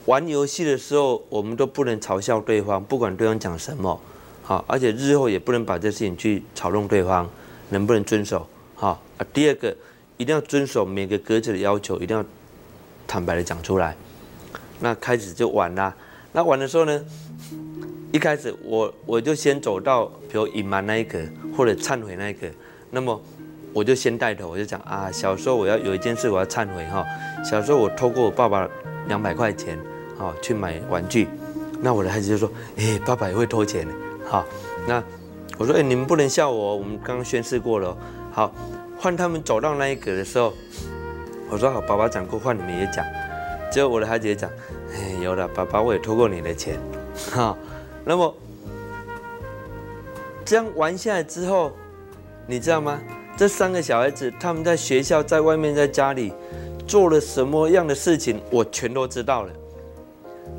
[0.05, 3.99] 玩游戏的时候我们都不能嘲笑对方，不管对方讲什么，
[4.43, 7.27] 好，而且日后也不能把这事情去嘲弄对方，
[7.69, 8.47] 能不能遵守？
[8.75, 9.75] 好啊，第二个
[10.17, 12.23] 一定要遵守每个格子的要求，一定要
[13.07, 13.95] 坦白的讲出来。
[14.79, 15.95] 那开始就玩啦。
[16.33, 17.03] 那玩的时候呢，
[18.11, 21.19] 一开始我我就先走到，比如隐瞒那一个
[21.55, 22.47] 或者忏悔那一个，
[22.91, 23.19] 那么
[23.73, 27.03] 我就先带头，我就讲啊，小时候我要有一件事我要忏悔哈，
[27.43, 28.69] 小时候我偷过我爸爸
[29.07, 29.79] 两百块钱，
[30.17, 31.27] 好去买玩具，
[31.81, 33.87] 那我的孩子就说，哎，爸爸也会偷钱，
[34.25, 34.45] 好，
[34.87, 35.03] 那
[35.57, 37.97] 我说，哎，你们不能笑我，我们刚刚宣誓过了，
[38.31, 38.53] 好，
[38.99, 40.53] 换他们走到那一格的时候，
[41.49, 43.03] 我说好，爸爸讲过，换你们也讲，
[43.71, 44.49] 结果我的孩子也讲。
[44.93, 46.79] 哎，有了，爸爸，我也偷过你的钱，
[47.31, 47.57] 哈。
[48.05, 48.33] 那么
[50.45, 51.71] 这样玩下来之后，
[52.45, 52.99] 你知道吗？
[53.35, 56.31] 这三个小孩子他们在学校、在外面、在家里
[56.87, 59.51] 做了什么样的事情，我全都知道了。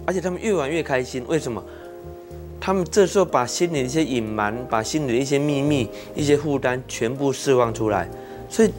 [0.07, 1.63] 而且他们越玩越开心，为什么？
[2.69, 8.07] 他们这时候把心里的一些隐瞒、把心里的一些秘密、一些负担全部释放出来，
[8.47, 8.71] 所以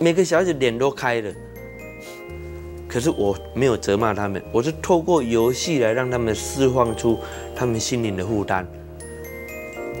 [0.00, 1.32] 每个小孩子脸都开了。
[2.88, 7.20] 可是我没有责骂他们，我是透过游戏来让他们释放出
[7.54, 8.66] 他们心灵的负担。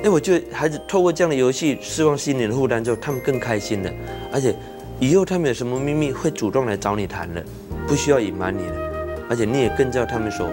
[0.02, 3.92] 哎，我觉得孩子透过这样的游戏释放心灵的负担之后，他们更开心了，
[4.32, 4.52] 而且
[4.98, 7.40] 以后他们有什么秘密会主动来找你谈了，
[7.86, 10.50] 不需要隐瞒你了，而且你也更知道他们所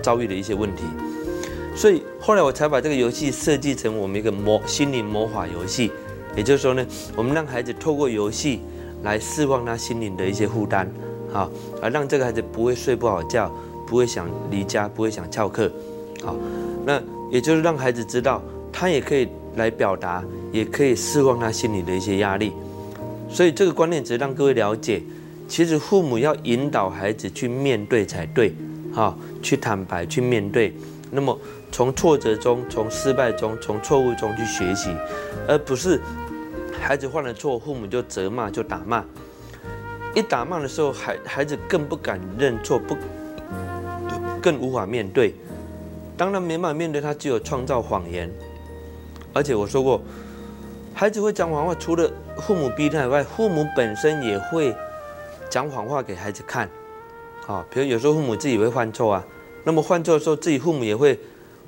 [0.00, 0.84] 遭遇的一些问题。
[1.74, 5.90] 所以后来我才把这个游戏设计成我们一个魔心灵魔法游戏，
[6.36, 6.84] 也就是说呢，
[7.16, 8.60] 我们让孩子透过游戏
[9.02, 10.90] 来释放他心灵的一些负担。
[11.32, 11.48] 好，
[11.80, 13.50] 而让这个孩子不会睡不好觉，
[13.86, 15.70] 不会想离家，不会想翘课。
[16.22, 16.36] 好，
[16.84, 17.00] 那
[17.30, 18.42] 也就是让孩子知道，
[18.72, 22.52] 他也可以来表达，也可以释放他心里的一些压力。
[23.28, 25.00] 所以这个观念只是让各位了解，
[25.46, 28.52] 其实父母要引导孩子去面对才对，
[28.92, 30.74] 哈，去坦白去面对。
[31.12, 31.36] 那么
[31.72, 34.94] 从挫折中、从失败中、从错误中去学习，
[35.46, 36.00] 而不是
[36.80, 39.04] 孩子犯了错，父母就责骂就打骂。
[40.14, 42.96] 一打骂的时候，孩孩子更不敢认错，不
[44.42, 45.34] 更无法面对。
[46.16, 48.30] 当然没办法面对，他只有创造谎言。
[49.32, 50.02] 而且我说过，
[50.92, 54.74] 孩子会讲谎话，除了父母逼他以外，父母本身也会
[55.48, 56.68] 讲谎话给孩子看。
[57.46, 59.24] 好，比如有时候父母自己会犯错啊，
[59.62, 61.18] 那么犯错的时候，自己父母也会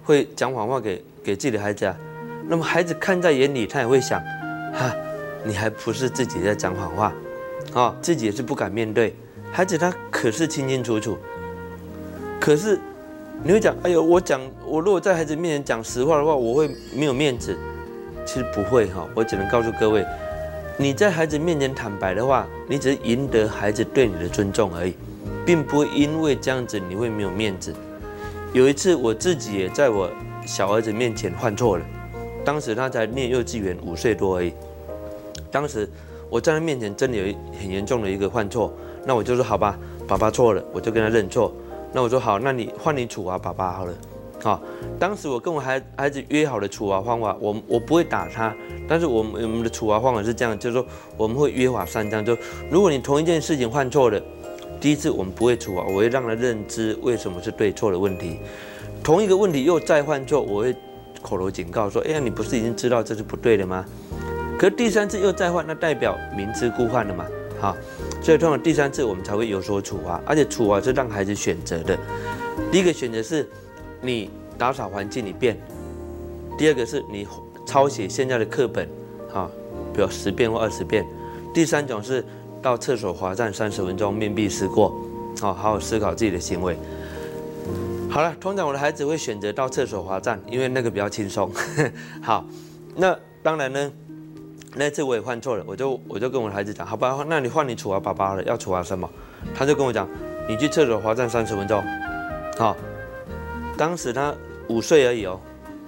[0.05, 1.97] 会讲谎话给给自己的孩子啊。
[2.49, 4.21] 那么孩子看在眼里，他也会想，
[4.73, 4.95] 哈，
[5.45, 7.13] 你还不是自己在讲谎话，
[7.73, 9.15] 啊，自己也是不敢面对。
[9.53, 11.17] 孩子他可是清清楚楚，
[12.41, 12.79] 可是
[13.45, 17.57] 你会讲，哎呦，我讲我如果在孩子面前讲实话的话，我会没有面子。
[18.25, 20.07] 其实不会哈，我只能告诉各位，
[20.77, 24.95] 你在孩子面前坦白的话，你只是赢得孩子对你的尊重而已，
[25.45, 27.75] 并不会因为这样子你会没有面子。
[28.53, 30.11] 有一次我自己也在我
[30.45, 31.85] 小儿子面前犯错了，
[32.45, 34.53] 当时他才念幼稚园五岁多而已，
[35.51, 35.89] 当时
[36.29, 38.71] 我在他面前真的有很严重的一个犯错，
[39.07, 41.51] 那我就说好吧，爸爸错了，我就跟他认错。
[41.95, 43.95] 那我说好，那你换你处罚爸爸好了。
[44.43, 44.61] 好，
[44.99, 48.55] 当时我跟我孩孩子约好的处罚方法，我我不会打他，
[48.87, 50.85] 但是我们我们的处罚方法是这样，就是说
[51.17, 52.37] 我们会约法三章，就
[52.71, 54.21] 如果你同一件事情犯错了，
[54.83, 58.41] 第一次我们不会处罚，我会让他认知为什么是对错的问题。
[59.03, 60.74] 同一个问题又再犯错，我会
[61.22, 63.85] 口头警告说，哎呀，你不是已经知道这是不对的吗？
[64.59, 67.24] 可是第三次又再犯，那代表明知故犯了嘛？
[67.61, 67.76] 好，
[68.20, 71.97] 所以通常第三次我们才会有所处罚，而且处罚是让孩子选择的。
[72.70, 73.49] 第一个选择是。
[74.05, 74.28] 你
[74.59, 75.57] 打扫环境你变，
[76.59, 77.24] 第二个是你
[77.64, 78.89] 抄写现在的课本，
[79.33, 79.49] 啊，
[79.95, 81.07] 比如十遍或二十遍。
[81.55, 82.24] 第三种是
[82.63, 84.97] 到厕所罚站三十分钟，面壁思过，
[85.41, 86.79] 好好好思考自己的行为。
[88.09, 91.51] 好了，通常我的孩子会选择到厕所罚站，因为那个比较轻松。
[92.23, 92.45] 好，
[92.95, 93.93] 那当然呢，
[94.77, 99.11] 那次我也犯错了，我就我就跟我的孩子讲，好吧，那你换你处罚爸爸了，要处罚什么？
[99.55, 100.09] 他就跟我讲，
[100.49, 101.83] 你去厕所罚站三十分钟，
[102.57, 102.77] 好。
[103.75, 104.33] 当时他
[104.69, 105.41] 五岁而已哦，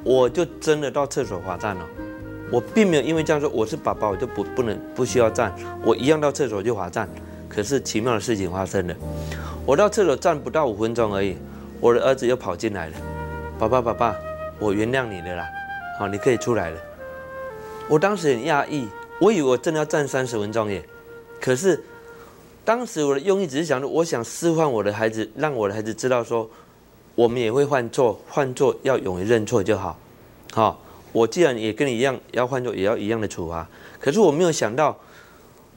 [0.02, 1.86] 我就真的到厕所罚站了。
[2.54, 5.52] 我并没有因为这样说我是爸爸，我就不不能不需要站，
[5.82, 7.08] 我一样到厕所就罚站。
[7.48, 8.94] 可是奇妙的事情发生了，
[9.66, 11.36] 我到厕所站不到五分钟而已，
[11.80, 12.96] 我的儿子又跑进来了。
[13.58, 14.14] 爸爸，爸爸，
[14.60, 15.48] 我原谅你了啦，
[15.98, 16.78] 好，你可以出来了。
[17.88, 18.88] 我当时很讶异，
[19.18, 20.80] 我以为我真的要站三十分钟耶。
[21.40, 21.82] 可是
[22.64, 26.48] 当时我的用意只是想着，我想示范我的孩子，让我的孩子知道说。
[27.16, 29.96] 我们也会犯错，犯错要勇于认错就好。
[30.52, 30.82] 好，
[31.14, 33.66] 我既然也跟你一样要换做，也要一样的处罚。
[34.00, 34.98] 可是我没有想到，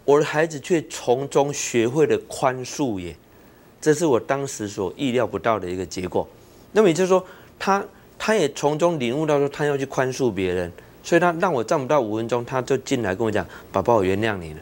[0.03, 3.15] 我的孩子却从中学会了宽恕耶，
[3.79, 6.27] 这是我当时所意料不到的一个结果。
[6.71, 7.23] 那么也就是说，
[7.59, 7.85] 他
[8.17, 10.71] 他也从中领悟到说，他要去宽恕别人，
[11.03, 14.59] 所以他让我站不到五分钟，他就进来跟我讲：“宝宝，我原谅你了。”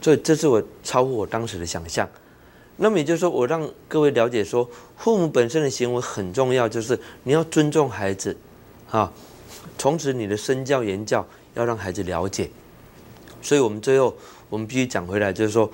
[0.00, 2.08] 所以这是我超乎我当时的想象。
[2.78, 8.34] 那么也就是说，我让各位了解说，父母本身的行为很重要，就是你要尊重孩子，
[8.90, 9.12] 啊，
[9.78, 12.50] 从此你的身教言教要让孩子了解。
[13.42, 14.14] 所以我们最后
[14.48, 15.70] 我们必须讲回来，就是说，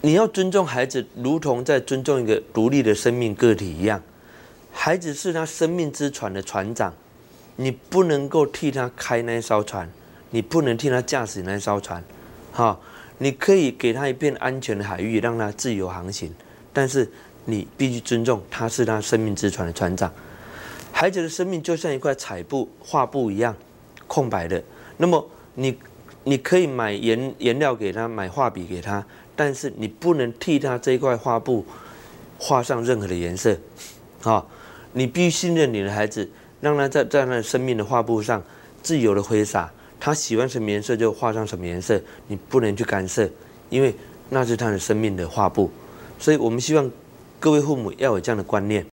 [0.00, 4.02] 你要尊重孩子，如同在尊重一个独立的生命个体一样。
[4.72, 6.92] 孩子是他生命之船的船长，
[7.56, 9.88] 你不能够替他开那艘船，
[10.30, 12.02] 你不能替他驾驶那艘船，
[12.52, 12.78] 哈。
[13.18, 16.34] 你可以给他一片安全的海域，让他自由航行，
[16.72, 17.08] 但是
[17.44, 20.12] 你必须尊重他是他生命之船的船长。
[20.96, 23.54] 孩子的生命就像一块彩布、画布一样，
[24.06, 24.62] 空白的。
[24.96, 25.76] 那么你
[26.22, 31.66] 你可以买颜颜料给他，买画笔给他，但是你不能替他这一块画布
[32.38, 33.58] 画上任何的颜色。
[34.22, 34.46] 啊，
[34.92, 36.30] 你必须信任你的孩子，
[36.60, 38.40] 让他在在那生命的画布上
[38.80, 39.70] 自由的挥洒。
[39.98, 43.28] 他喜欢什么颜色就画上什么颜色，你不能去干涉，
[43.68, 43.92] 因为
[44.30, 45.68] 那是他的生命的画布。
[46.20, 46.90] 所以我们希望
[47.40, 48.82] 各位父母要有这样的观念。